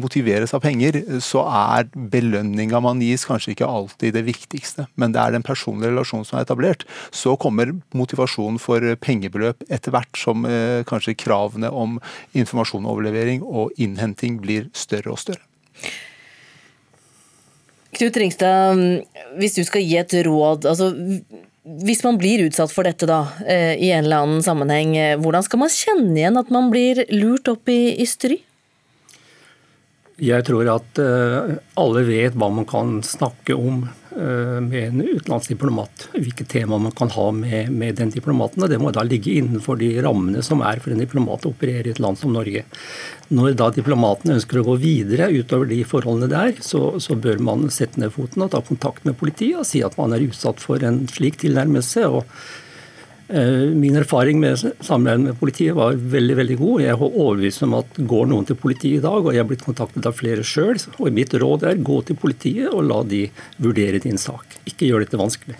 [0.00, 5.22] motiveres av penger, så er belønninga man gis kanskje ikke alltid det viktigste, men det
[5.22, 6.84] er den personlige relasjonen som er etablert.
[7.14, 12.00] Så kommer motivasjonen for pengebeløp etter hvert som eh, kanskje kravene om
[12.34, 15.44] informasjon overlevering og innhenting blir større og større.
[17.98, 18.80] Knut Ringstad,
[19.40, 20.90] hvis du skal gi et råd altså
[21.84, 25.44] hvis man blir utsatt for dette da, eh, i en eller annen sammenheng, eh, hvordan
[25.44, 28.38] skal man kjenne igjen at man blir lurt opp i, i stry?
[30.18, 36.08] Jeg tror at uh, alle vet hva man kan snakke om uh, med en utenlandsdiplomat.
[36.16, 38.64] Hvilke tema man kan ha med, med, den diplomaten.
[38.64, 41.86] og Det må da ligge innenfor de rammene som er for en diplomat å operere
[41.86, 42.64] i et land som Norge.
[43.30, 47.68] Når da diplomaten ønsker å gå videre utover de forholdene der, så, så bør man
[47.70, 50.82] sette ned foten og ta kontakt med politiet og si at man er utsatt for
[50.82, 52.08] en slik tilnærmelse.
[52.10, 52.67] og Eh,
[53.28, 56.80] min erfaring med samarbeidet med politiet var veldig veldig god.
[56.80, 59.66] Jeg er overbevist om at går noen til politiet i dag, og jeg er blitt
[59.66, 63.26] kontaktet av flere sjøl, og mitt råd er gå til politiet og la de
[63.60, 64.56] vurdere din sak.
[64.70, 65.58] Ikke gjør dette vanskelig.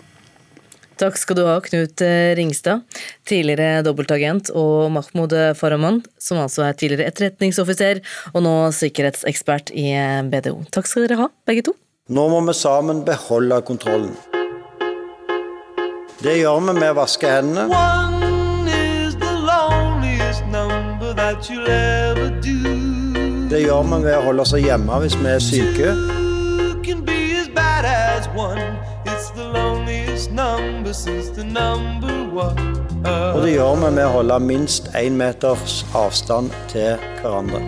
[0.99, 2.81] Takk skal du ha, Knut eh, Ringstad,
[3.29, 8.01] tidligere dobbeltagent, og Mahmoud Farahman, som altså er tidligere etterretningsoffiser
[8.33, 10.57] og nå sikkerhetsekspert i eh, BDO.
[10.75, 11.77] Takk skal dere ha, begge to.
[12.11, 14.11] Nå må vi sammen beholde kontrollen.
[16.23, 17.63] Det gjør vi med å vaske hendene.
[23.49, 25.93] Det gjør vi ved å holde oss hjemme hvis vi er syke.
[33.05, 37.63] Og det gjør vi med å holde minst én meters avstand til hverandre.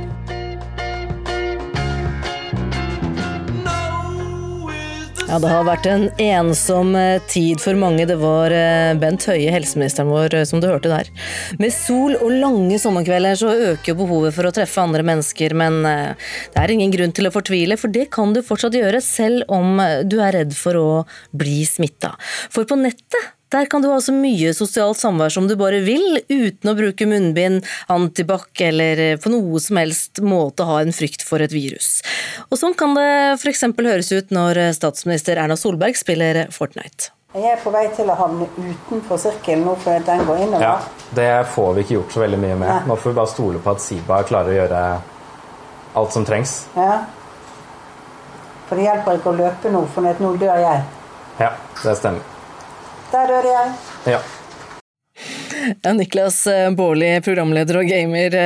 [5.31, 8.03] Ja, Det har vært en ensom eh, tid for mange.
[8.03, 11.07] Det var eh, Bent Høie, helseministeren vår, eh, som du hørte der.
[11.55, 16.59] Med sol og lange sommerkvelder så øker behovet for å treffe andre mennesker, men det
[16.59, 20.17] er ingen grunn til å fortvile, for det kan du fortsatt gjøre selv om du
[20.19, 20.89] er redd for å
[21.31, 22.11] bli smitta.
[22.51, 26.21] For på nettet der kan du ha så mye sosialt samvær som du bare vil,
[26.31, 31.43] uten å bruke munnbind, antibac eller på noe som helst måte ha en frykt for
[31.43, 31.99] et virus.
[32.49, 33.65] Og sånn kan det f.eks.
[33.77, 37.11] høres ut når statsminister Erna Solberg spiller Fortnite.
[37.31, 40.65] Jeg er på vei til å havne utenfor sirkelen nå, for den går innover.
[40.65, 42.67] Ja, Det får vi ikke gjort så veldig mye med.
[42.67, 42.81] Nei.
[42.89, 44.81] Nå får vi bare stole på at Siba klarer å gjøre
[46.01, 46.57] alt som trengs.
[46.75, 47.05] Ja.
[48.67, 50.83] For det hjelper ikke å løpe nå, for nå dør jeg.
[51.39, 52.27] Ja, det stemmer.
[53.11, 53.71] Der dør jeg.
[54.07, 54.19] Ja.
[55.83, 58.37] ja Niklas eh, Baarli, programleder og gamer.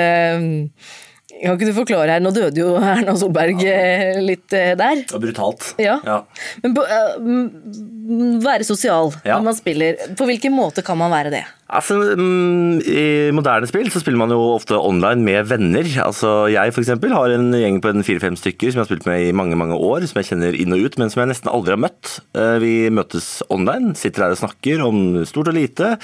[1.35, 4.19] Eh, Kan ikke du forklare her, nå døde jo Erna Solberg ja.
[4.23, 5.03] litt eh, der.
[5.13, 5.73] Og brutalt.
[5.81, 5.97] Ja.
[6.05, 6.21] Ja.
[6.63, 9.37] Men eh, mm, være sosial Ja.
[9.37, 11.43] når man spiller, på hvilken måte kan man være det?
[11.65, 13.05] Altså, mm, I
[13.35, 15.87] moderne spill så spiller man jo ofte online med venner.
[16.05, 19.33] Altså, Jeg eksempel, har en gjeng på fire-fem stykker som jeg har spilt med i
[19.35, 21.81] mange mange år, som jeg kjenner inn og ut, men som jeg nesten aldri har
[21.81, 22.19] møtt.
[22.37, 25.97] Eh, Vi møtes online, sitter her og snakker om stort og lite,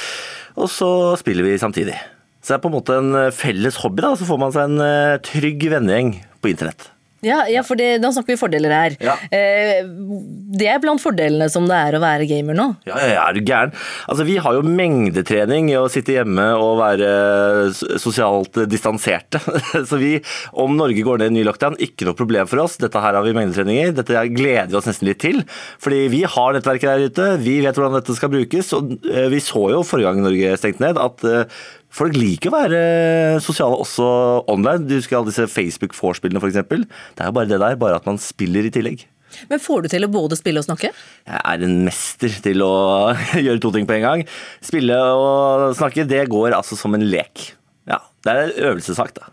[0.57, 1.95] og så spiller vi samtidig.
[2.41, 4.71] Så det er på en måte en eh, felles hobby, da, så får man seg
[4.71, 6.89] en eh, trygg vennegjeng på internett.
[7.21, 8.95] Ja, ja for det, da snakker vi fordeler her.
[9.01, 9.13] Ja.
[9.29, 9.85] Eh,
[10.57, 12.65] det er blant fordelene som det er å være gamer nå.
[12.89, 13.73] Ja, ja, er du gæren?
[14.09, 17.11] Altså, vi har jo mengdetrening i å sitte hjemme og være
[18.01, 19.41] sosialt distanserte.
[19.89, 20.15] Så vi,
[20.51, 22.79] om Norge går ned i ny lockdown, ikke noe problem for oss.
[22.81, 23.91] Dette her har vi mengdetrening i.
[23.95, 25.43] Dette gleder vi oss nesten litt til.
[25.81, 28.73] Fordi vi har nettverket der ute, vi vet hvordan dette skal brukes.
[28.77, 31.61] Og eh, vi så jo forrige gang Norge stengte ned at eh,
[31.91, 32.81] Folk liker å være
[33.43, 34.05] sosiale også
[34.51, 34.85] online.
[34.87, 36.61] Du husker alle disse Facebook vorspillene f.eks.
[36.71, 39.03] Det er jo bare det der, bare at man spiller i tillegg.
[39.47, 40.89] Men får du til å både spille og snakke?
[41.27, 42.71] Jeg er en mester til å
[43.45, 44.23] gjøre to ting på en gang.
[44.63, 47.51] Spille og snakke, det går altså som en lek.
[47.87, 49.29] Ja, Det er en øvelsessak, da.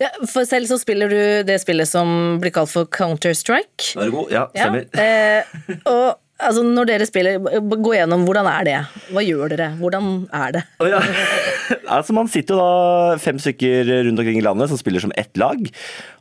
[0.00, 3.92] Ja, for selv så spiller du det spillet som blir kalt for Counter-Strike.
[4.02, 4.10] Er?
[4.34, 4.82] Ja, Ja, stemmer.
[4.98, 7.38] eh, og altså, når dere spiller,
[7.70, 8.76] gå gjennom hvordan er det?
[9.14, 9.70] Hva gjør dere?
[9.78, 10.64] Hvordan er det?
[10.82, 10.98] Oh, ja.
[11.96, 15.36] altså, man sitter jo da fem stykker rundt omkring i landet som spiller som ett
[15.40, 15.60] lag.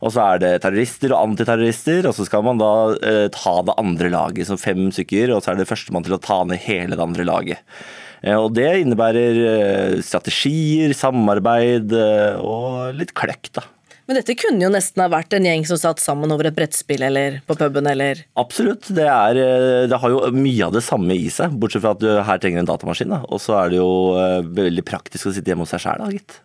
[0.04, 3.78] Og så er det terrorister og antiterrorister, og så skal man da eh, ta det
[3.82, 4.50] andre laget.
[4.50, 7.28] som fem stykker, og så er det førstemann til å ta ned hele det andre
[7.28, 7.82] laget.
[8.22, 13.66] Eh, og det innebærer eh, strategier, samarbeid eh, og litt kløkk, da.
[14.10, 17.04] Men dette kunne jo nesten ha vært en gjeng som satt sammen over et brettspill
[17.06, 18.88] eller på puben eller Absolutt.
[18.90, 22.02] Det, er, eh, det har jo mye av det samme i seg, bortsett fra at
[22.02, 23.14] du her trenger en datamaskin.
[23.14, 23.22] da.
[23.30, 26.10] Og så er det jo eh, veldig praktisk å sitte hjemme hos seg sjæl, da,
[26.18, 26.40] gitt.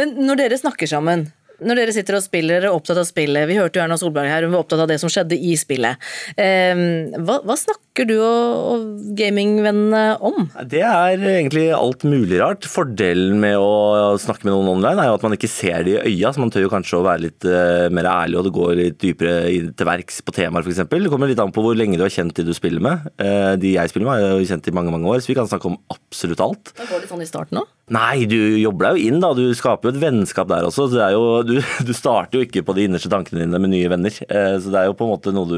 [0.00, 1.28] Men når dere snakker sammen,
[1.62, 4.30] når dere sitter og spiller, dere er opptatt av spillet Vi hørte jo Erna Solberg
[4.30, 6.10] her, hun var opptatt av det som skjedde i spillet.
[6.34, 6.74] Eh,
[7.22, 10.48] hva, hva snakker du og, og gamingvennene om?
[10.70, 12.66] Det er egentlig alt mulig rart.
[12.68, 16.12] Fordelen med å snakke med noen online er jo at man ikke ser det i
[16.12, 18.74] øya, så man tør jo kanskje å være litt eh, mer ærlig og det går
[18.82, 20.84] litt dypere i- til verks på temaer f.eks.
[20.88, 23.08] Det kommer litt an på hvor lenge du har kjent de du spiller med.
[23.18, 25.48] Eh, de jeg spiller med, har jeg kjent i mange mange år, så vi kan
[25.50, 26.74] snakke om absolutt alt.
[26.78, 27.74] Da går det sånn i starten òg?
[27.88, 29.30] Nei, du jobber deg jo inn, da.
[29.32, 30.90] Du skaper jo et vennskap der også.
[30.90, 31.54] Så det er jo, du,
[31.88, 34.12] du starter jo ikke på de innerste tankene dine med nye venner.
[34.28, 35.56] Eh, Så det er jo på en måte noe du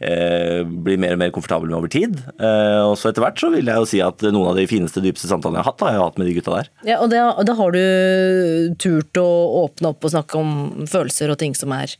[0.00, 2.16] eh, blir mer og mer komfortabel med over tid.
[2.40, 5.02] Eh, Og så etter hvert så vil jeg jo si at noen av de fineste,
[5.04, 6.70] dypeste samtalene jeg har hatt, har jeg hatt med de gutta der.
[6.88, 9.26] Ja, og da, har du turt å
[9.64, 11.94] åpne opp og snakke om følelser og ting som er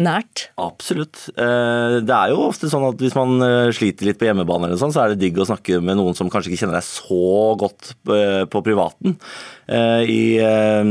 [0.00, 0.48] nært?
[0.60, 1.26] Absolutt.
[1.36, 4.80] Eh, Det er jo ofte sånn at hvis man eh, sliter litt på hjemmebane, eller
[4.80, 7.56] sånn, så er det digg å snakke med noen som kanskje ikke kjenner deg så
[7.60, 8.18] godt på
[8.50, 9.16] på privaten.
[9.70, 10.88] Eh, I, eh,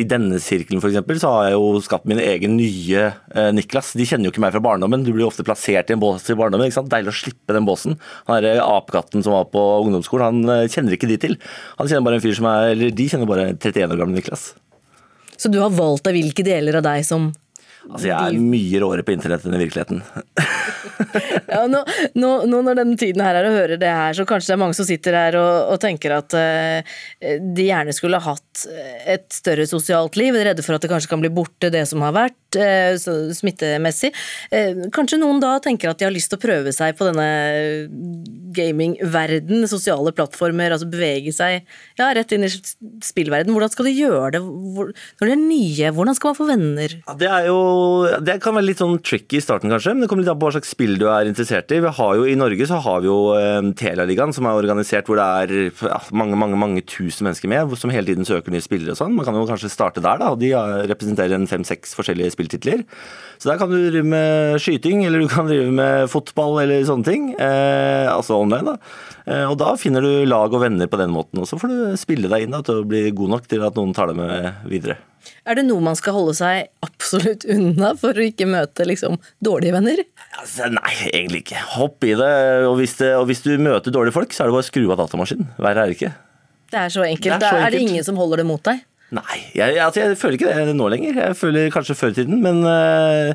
[0.00, 3.92] I denne sirkelen for eksempel, så har jeg jo skapt min egen nye eh, Niklas.
[3.98, 5.04] De kjenner jo ikke meg fra barndommen.
[5.04, 6.70] Du blir ofte plassert i en bås i barndommen.
[6.70, 6.90] ikke sant?
[6.92, 7.98] Deilig å slippe den båsen.
[8.30, 11.36] Han apekatten som var på ungdomsskolen, han kjenner ikke de til.
[11.76, 14.52] Han kjenner bare en fyr som er Eller de kjenner bare 31 år gamle Niklas.
[15.36, 17.32] Så du har valgt deg hvilke deler av deg som
[17.88, 20.02] Altså, jeg er mye råere på internett enn i virkeligheten.
[21.52, 21.82] ja, nå,
[22.14, 24.62] nå, nå når denne tiden her er å høre det her, så kanskje det er
[24.62, 26.94] mange som sitter her og, og tenker at uh,
[27.42, 28.64] de gjerne skulle hatt
[29.10, 32.04] et større sosialt liv, er redde for at det kanskje kan bli borte det som
[32.06, 34.12] har vært uh, smittemessig.
[34.52, 37.28] Uh, kanskje noen da tenker at de har lyst til å prøve seg på denne
[38.56, 41.62] gamingverden, sosiale plattformer, altså bevege seg
[41.98, 43.52] ja, rett inn i spillverden.
[43.54, 45.92] Hvordan skal de gjøre det Hvor, når de er nye?
[45.96, 46.96] Hvordan skal man få venner?
[47.06, 47.58] Ja, Det er jo,
[48.24, 50.48] det kan være litt sånn tricky i starten, kanskje, men det kommer litt an på
[50.48, 51.80] hva slags spill du er interessert i.
[51.84, 55.20] Vi har jo, I Norge så har vi jo eh, Telialigaen, som er organisert hvor
[55.20, 58.96] det er ja, mange mange, mange tusen mennesker med, som hele tiden søker nye spillere
[58.96, 59.16] og sånn.
[59.16, 60.32] Man kan jo kanskje starte der, da.
[60.34, 60.52] og De
[60.90, 62.84] representerer en fem-seks forskjellige spilltitler.
[63.42, 67.08] Så der kan du drive med skyting, eller du kan drive med fotball eller sånne
[67.08, 67.32] ting.
[67.34, 69.20] Eh, altså online, da.
[69.26, 71.96] Eh, og da finner du lag og venner på den måten, og så får du
[72.00, 74.68] spille deg inn da, til å bli god nok til at noen tar deg med
[74.70, 74.98] videre.
[75.46, 79.76] Er det noe man skal holde seg absolutt unna for å ikke møte liksom dårlige
[79.76, 80.02] venner?
[80.40, 81.62] Altså, nei, egentlig ikke.
[81.76, 82.32] Hopp i det.
[82.66, 84.84] Og hvis, det, og hvis du møter dårlige folk, så er det bare å skru
[84.90, 85.52] av datamaskinen.
[85.62, 86.12] Verre er det ikke.
[86.72, 87.28] Det er så enkelt.
[87.28, 88.82] Det er Da er det ingen som holder det mot deg?
[89.12, 91.18] Nei, jeg, altså, jeg føler ikke det nå lenger.
[91.20, 93.32] Jeg føler kanskje før i tiden, men uh,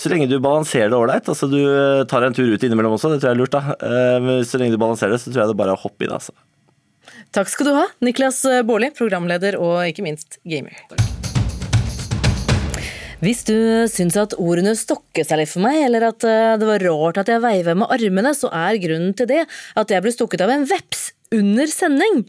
[0.00, 3.10] så lenge du balanserer det ålreit altså Du eh, tar en tur ut innimellom også,
[3.12, 3.52] det tror jeg er lurt.
[3.52, 3.76] da.
[3.76, 6.06] Uh, men så lenge du balanserer det, så tror jeg det bare er å hoppe
[6.06, 6.16] i det.
[6.16, 6.32] altså.
[7.36, 10.80] Takk skal du ha, Niklas Baarli, programleder og ikke minst gamer.
[13.20, 13.58] Hvis du
[13.90, 17.44] syns at ordene stokket seg litt for meg, eller at det var rart at jeg
[17.44, 21.10] veiver med armene, så er grunnen til det at jeg ble stukket av en veps
[21.34, 22.22] under sending.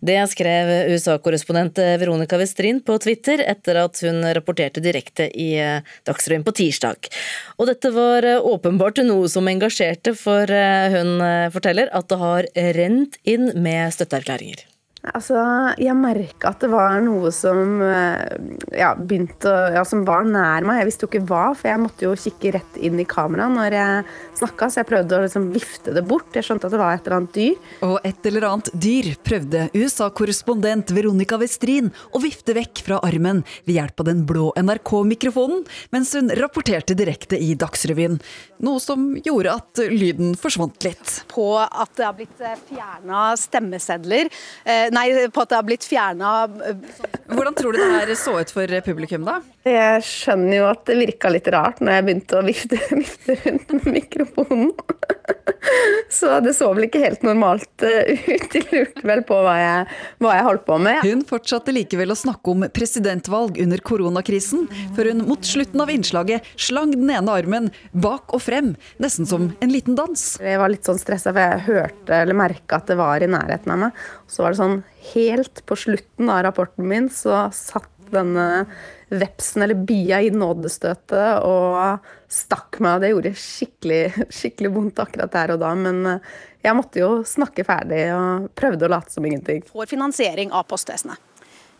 [0.00, 6.46] Det skrev USA-korrespondent Veronica Westrin på Twitter etter at hun rapporterte direkte i eh, Dagsrevyen
[6.46, 7.10] på tirsdag.
[7.58, 11.18] Og dette var eh, åpenbart noe som engasjerte, for eh, hun
[11.54, 14.66] forteller at det har rent inn med støtteerklæringer.
[15.06, 15.38] Altså,
[15.78, 20.80] jeg merka at det var noe som ja, begynte ja, som var nær meg.
[20.80, 23.76] Jeg visste jo ikke hva, for jeg måtte jo kikke rett inn i kameraet når
[23.76, 24.02] jeg
[24.40, 26.34] snakka, så jeg prøvde å liksom vifte det bort.
[26.34, 27.70] Jeg skjønte at det var et eller annet dyr.
[27.86, 33.78] Og et eller annet dyr prøvde USA-korrespondent Veronica Westrin å vifte vekk fra armen ved
[33.78, 38.18] hjelp av den blå NRK-mikrofonen, mens hun rapporterte direkte i Dagsrevyen.
[38.66, 41.20] Noe som gjorde at lyden forsvant litt.
[41.30, 44.30] På at det har blitt eh, fjerna stemmesedler.
[44.64, 46.32] Eh, nei, på at det har blitt fjerna
[46.68, 46.82] eh,
[47.28, 49.40] Hvordan tror du det her så ut for publikum, da?
[49.68, 53.74] Jeg skjønner jo at det virka litt rart når jeg begynte å vifte, vifte rundt
[53.78, 54.72] med mikrofonen.
[56.10, 58.46] Så det så vel ikke helt normalt eh, ut.
[58.52, 61.00] De lurte vel på hva jeg, hva jeg, holdt på med.
[61.04, 64.66] Hun fortsatte likevel å snakke om presidentvalg under koronakrisen,
[64.96, 68.72] før hun mot slutten av innslaget slang den ene armen bak og frem,
[69.02, 70.24] nesten som en liten dans.
[70.40, 73.74] Jeg var litt sånn stressa, for jeg hørte eller merka at det var i nærheten
[73.74, 74.02] av meg.
[74.28, 74.80] Så var det sånn
[75.14, 78.66] helt på slutten av rapporten min, så satt denne
[79.08, 82.96] vepsen eller bia i nådestøtet og stakk meg.
[82.96, 84.02] og Det gjorde skikkelig,
[84.40, 88.88] skikkelig vondt akkurat der og da, men eh, jeg måtte jo snakke ferdig og prøvde
[88.88, 89.64] å late som ingenting.
[89.70, 91.27] For finansiering av postvesenet.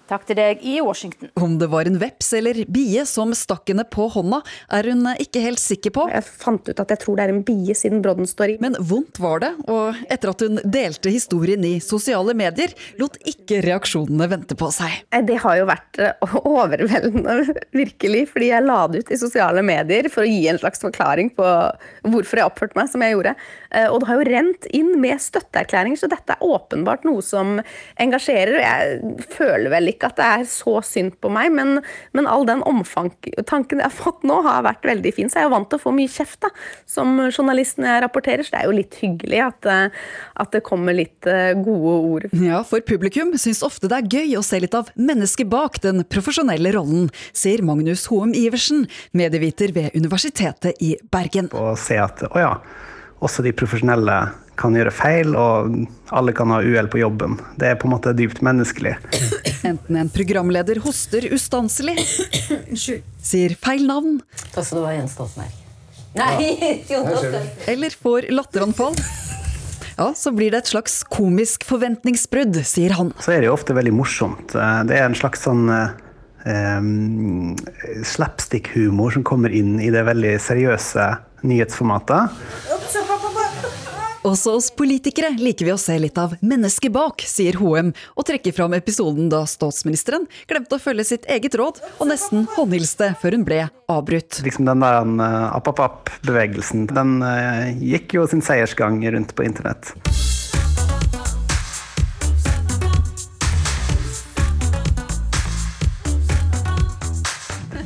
[0.08, 1.28] Takk til deg i Washington.
[1.36, 4.40] Om det var en veps eller bie som stakk henne på hånda,
[4.72, 6.06] er hun ikke helt sikker på.
[6.08, 8.56] Jeg fant ut at jeg tror det er en bie, siden brodden står i.
[8.64, 13.60] Men vondt var det, og etter at hun delte historien i sosiale medier, lot ikke
[13.66, 14.96] reaksjonene vente på seg.
[15.28, 20.08] Det har jo vært eh, overveldende, virkelig, fordi jeg la det ut i sosiale medier
[20.12, 21.52] for å gi en slags forklaring på
[22.08, 23.36] hvorfor jeg oppførte meg som jeg gjorde.
[23.74, 27.58] Eh, og det har jo rent inn med støtteerklæringer, så dette er åpenbart noe som
[28.00, 28.56] engasjerer.
[28.56, 31.80] og Jeg føler vel ikke at det er så synd på meg, men,
[32.16, 35.30] men all den omfangstanken jeg har fått nå, har vært veldig fin.
[35.30, 36.52] Så jeg er vant til å få mye kjeft da,
[36.88, 40.02] som journalist når jeg rapporterer, så det er jo litt hyggelig at, eh,
[40.44, 42.28] at det kommer litt eh, gode ord.
[42.38, 46.04] Ja, for publikum syns ofte det er gøy å se litt av mennesket bak den
[46.08, 51.50] profesjonelle rollen, sier Magnus Hoem Iversen, medieviter ved Universitetet i Bergen.
[51.56, 52.52] Og se at å ja,
[53.24, 54.18] også de profesjonelle
[54.58, 55.74] kan gjøre feil, og
[56.14, 57.36] alle kan ha uhell på jobben.
[57.60, 58.96] Det er på en måte dypt menneskelig.
[59.68, 61.96] Enten en programleder hoster ustanselig,
[62.78, 64.20] sier feil navn
[64.54, 65.64] Takk skal du ha, Jens Stoltenberg.
[66.18, 66.74] Nei,
[67.72, 68.96] Eller får latteranfall.
[69.98, 73.10] Ja, så blir det et slags komisk forventningsbrudd, sier han.
[73.22, 74.54] Så er det jo ofte veldig morsomt.
[74.54, 75.66] Det er en slags sånn
[76.48, 77.56] um,
[78.04, 81.10] slapstick-humor som kommer inn i det veldig seriøse
[81.46, 82.34] nyhetsformatet.
[84.26, 88.52] Også oss politikere liker vi å se litt av mennesket bak, sier Hoem, og trekker
[88.56, 93.46] fram episoden da statsministeren glemte å følge sitt eget råd og nesten håndhilste før hun
[93.48, 94.42] ble avbrutt.
[94.44, 99.94] Liksom den der uh, app-app-app-bevegelsen, den uh, gikk jo sin seiersgang rundt på internett.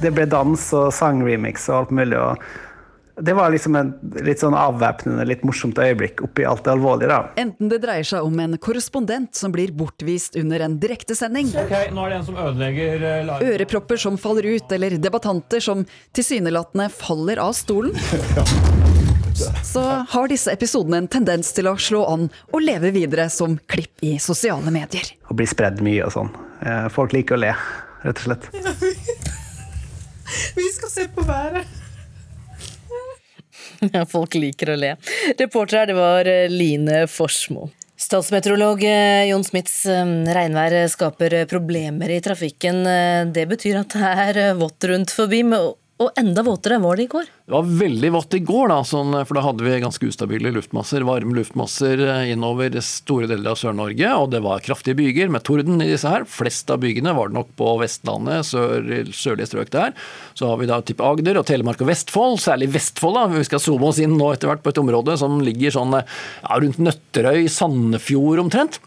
[0.03, 2.18] Det ble dans og sang-remix og alt mulig.
[2.18, 2.44] og
[3.20, 3.90] det var liksom en
[4.24, 7.11] litt sånn avvæpnende, litt morsomt øyeblikk oppi alt det alvorlige.
[7.12, 7.28] da.
[7.42, 12.07] Enten det dreier seg om en korrespondent som blir bortvist under en direktesending, okay, nå
[12.07, 15.84] er det en som ødelegger uh, ørepropper som faller ut, eller debattanter som
[16.16, 17.92] tilsynelatende faller av stolen,
[19.74, 24.00] så har disse episodene en tendens til å slå an og leve videre som klipp
[24.09, 25.14] i sosiale medier.
[25.28, 26.34] Og bli spredd mye og sånn.
[26.64, 27.55] Eh, folk liker å le,
[28.07, 28.50] rett og slett.
[30.57, 31.66] Vi skal se på været.
[33.93, 34.93] Ja, folk liker å le.
[35.39, 37.70] Reporter her, det var eh, Line Forsmo.
[37.99, 42.85] Statsmeteorolog eh, Jon Smiths eh, regnvær skaper problemer i trafikken.
[43.35, 45.43] Det betyr at det er vått rundt forbi,
[46.03, 47.28] og enda våtere var det i går?
[47.46, 51.05] Det var veldig vått i går, da, sånn, for da hadde vi ganske ustabile luftmasser,
[51.07, 54.12] varme luftmasser innover store deler av Sør-Norge.
[54.18, 56.26] Og det var kraftige byger med torden i disse her.
[56.28, 59.96] Flest av bygene var det nok på Vestlandet, sør, sørlige strøk der.
[60.38, 63.18] Så har vi da type Agder og Telemark og Vestfold, særlig Vestfold.
[63.18, 65.98] da, Vi skal zoome oss inn nå etter hvert på et område som ligger sånn
[65.98, 66.07] ja,
[66.53, 68.82] rundt Nøtterøy, Sandefjord omtrent.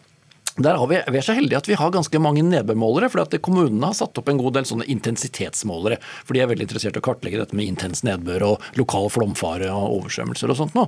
[0.56, 3.90] Der har vi, vi er så heldige at vi har ganske mange nedbørmålere, for kommunene
[3.90, 5.98] har satt opp en god del sånne intensitetsmålere.
[6.24, 9.68] For de er veldig interessert i å kartlegge dette med intens nedbør og lokal flomfare
[9.74, 10.88] og oversvømmelser og sånt noe.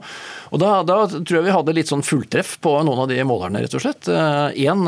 [0.55, 3.65] Og da, da, tror jeg vi hadde litt sånn fulltreff på noen av de målerne,
[3.65, 4.07] rett og slett.
[4.07, 4.87] En,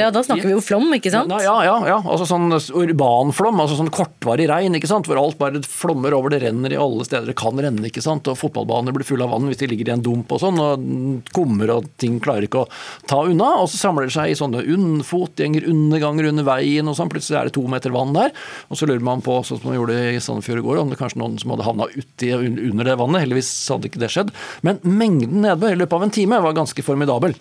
[0.00, 1.36] ja, da snakker vi jo flom, ikke sant?
[1.44, 2.00] Ja, ja, ja.
[2.00, 5.10] Altså sånn urbanflom, altså sånn kortvarig regn, ikke sant.
[5.10, 8.32] Hvor alt bare flommer over, det renner i alle steder det kan renne, ikke sant.
[8.32, 11.28] Og fotballbaner blir fulle av vann hvis de ligger i en dump og sånn, og
[11.36, 12.68] kummer og ting klarer ikke å
[13.10, 13.52] ta unna.
[13.60, 14.62] Og så samler det seg i sånne
[15.06, 17.10] fotgjenger, underganger under veien og sånn.
[17.12, 18.32] Plutselig er det to meter vann der.
[18.70, 21.00] Og så lurer man på, sånn som man gjorde i Sandefjord i går, om det
[21.00, 23.24] kanskje noen som hadde havna uti under det vannet.
[23.26, 24.34] Heldigvis hadde ikke det skjedd.
[24.66, 27.36] Men mengden nedbør i løpet av en time var ganske formidabel.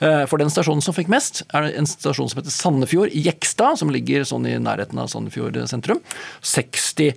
[0.00, 4.26] For den stasjonen som fikk mest, er en stasjon som heter Sandefjord Jekstad, som ligger
[4.28, 6.02] sånn i nærheten av Sandefjord sentrum.
[6.42, 7.14] 60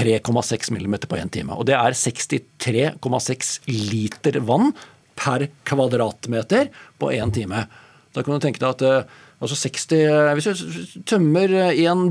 [0.00, 1.56] 3,6 mm på én time.
[1.58, 3.50] Og det er 63,6
[3.90, 4.72] liter vann
[5.18, 7.66] per kvadratmeter på én time.
[8.14, 9.92] Da kan du tenke deg at altså 60,
[10.36, 12.06] Hvis du tømmer en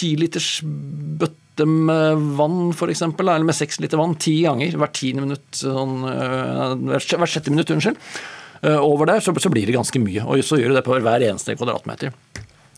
[0.00, 5.50] tiliters bøtte med vann, f.eks., eller med seks liter vann ti ganger hvert tiende minutt,
[5.60, 6.00] sånn,
[6.88, 8.00] hvert sjette minutt, unnskyld,
[8.80, 10.24] over der, så blir det ganske mye.
[10.24, 12.16] Og så gjør du det på hver eneste kvadratmeter.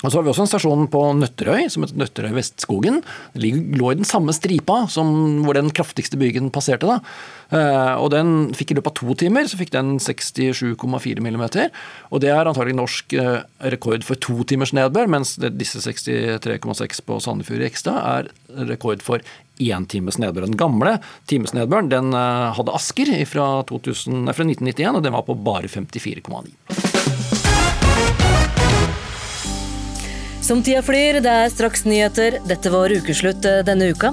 [0.05, 2.99] Og så har vi også en stasjon på Nøtterøy, som heter Nøtterøy Vestskogen.
[3.33, 5.09] Den lå i den samme stripa som
[5.47, 6.85] hvor den kraftigste bygen passerte.
[6.91, 7.01] da.
[8.03, 11.47] Og den fikk i løpet av to timer så fikk den 67,4 mm.
[12.11, 13.17] Og det er antagelig norsk
[13.73, 18.31] rekord for to timers nedbør, mens disse 63,6 på Sandefjord i Ekstad er
[18.69, 19.25] rekord for
[19.57, 20.45] én times nedbør.
[20.51, 20.99] Den gamle
[21.31, 27.36] timesnedbøren den hadde Asker fra, 2000, fra 1991, og den var på bare 54,9.
[30.47, 32.37] Som tida flyr, det er straks nyheter.
[32.47, 34.13] Dette var ukeslutt denne uka.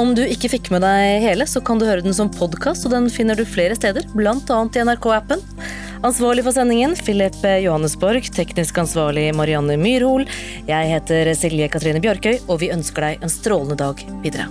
[0.00, 2.94] Om du ikke fikk med deg hele, så kan du høre den som podkast, og
[2.94, 4.32] den finner du flere steder, bl.a.
[4.32, 5.44] i NRK-appen.
[6.00, 8.24] Ansvarlig for sendingen, Philip Johannesborg.
[8.32, 10.24] Teknisk ansvarlig, Marianne Myrhol.
[10.64, 14.48] Jeg heter Silje Katrine Bjørkøy, og vi ønsker deg en strålende dag videre.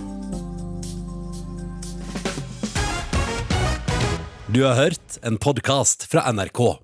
[4.54, 6.83] Du har hørt en podkast fra NRK.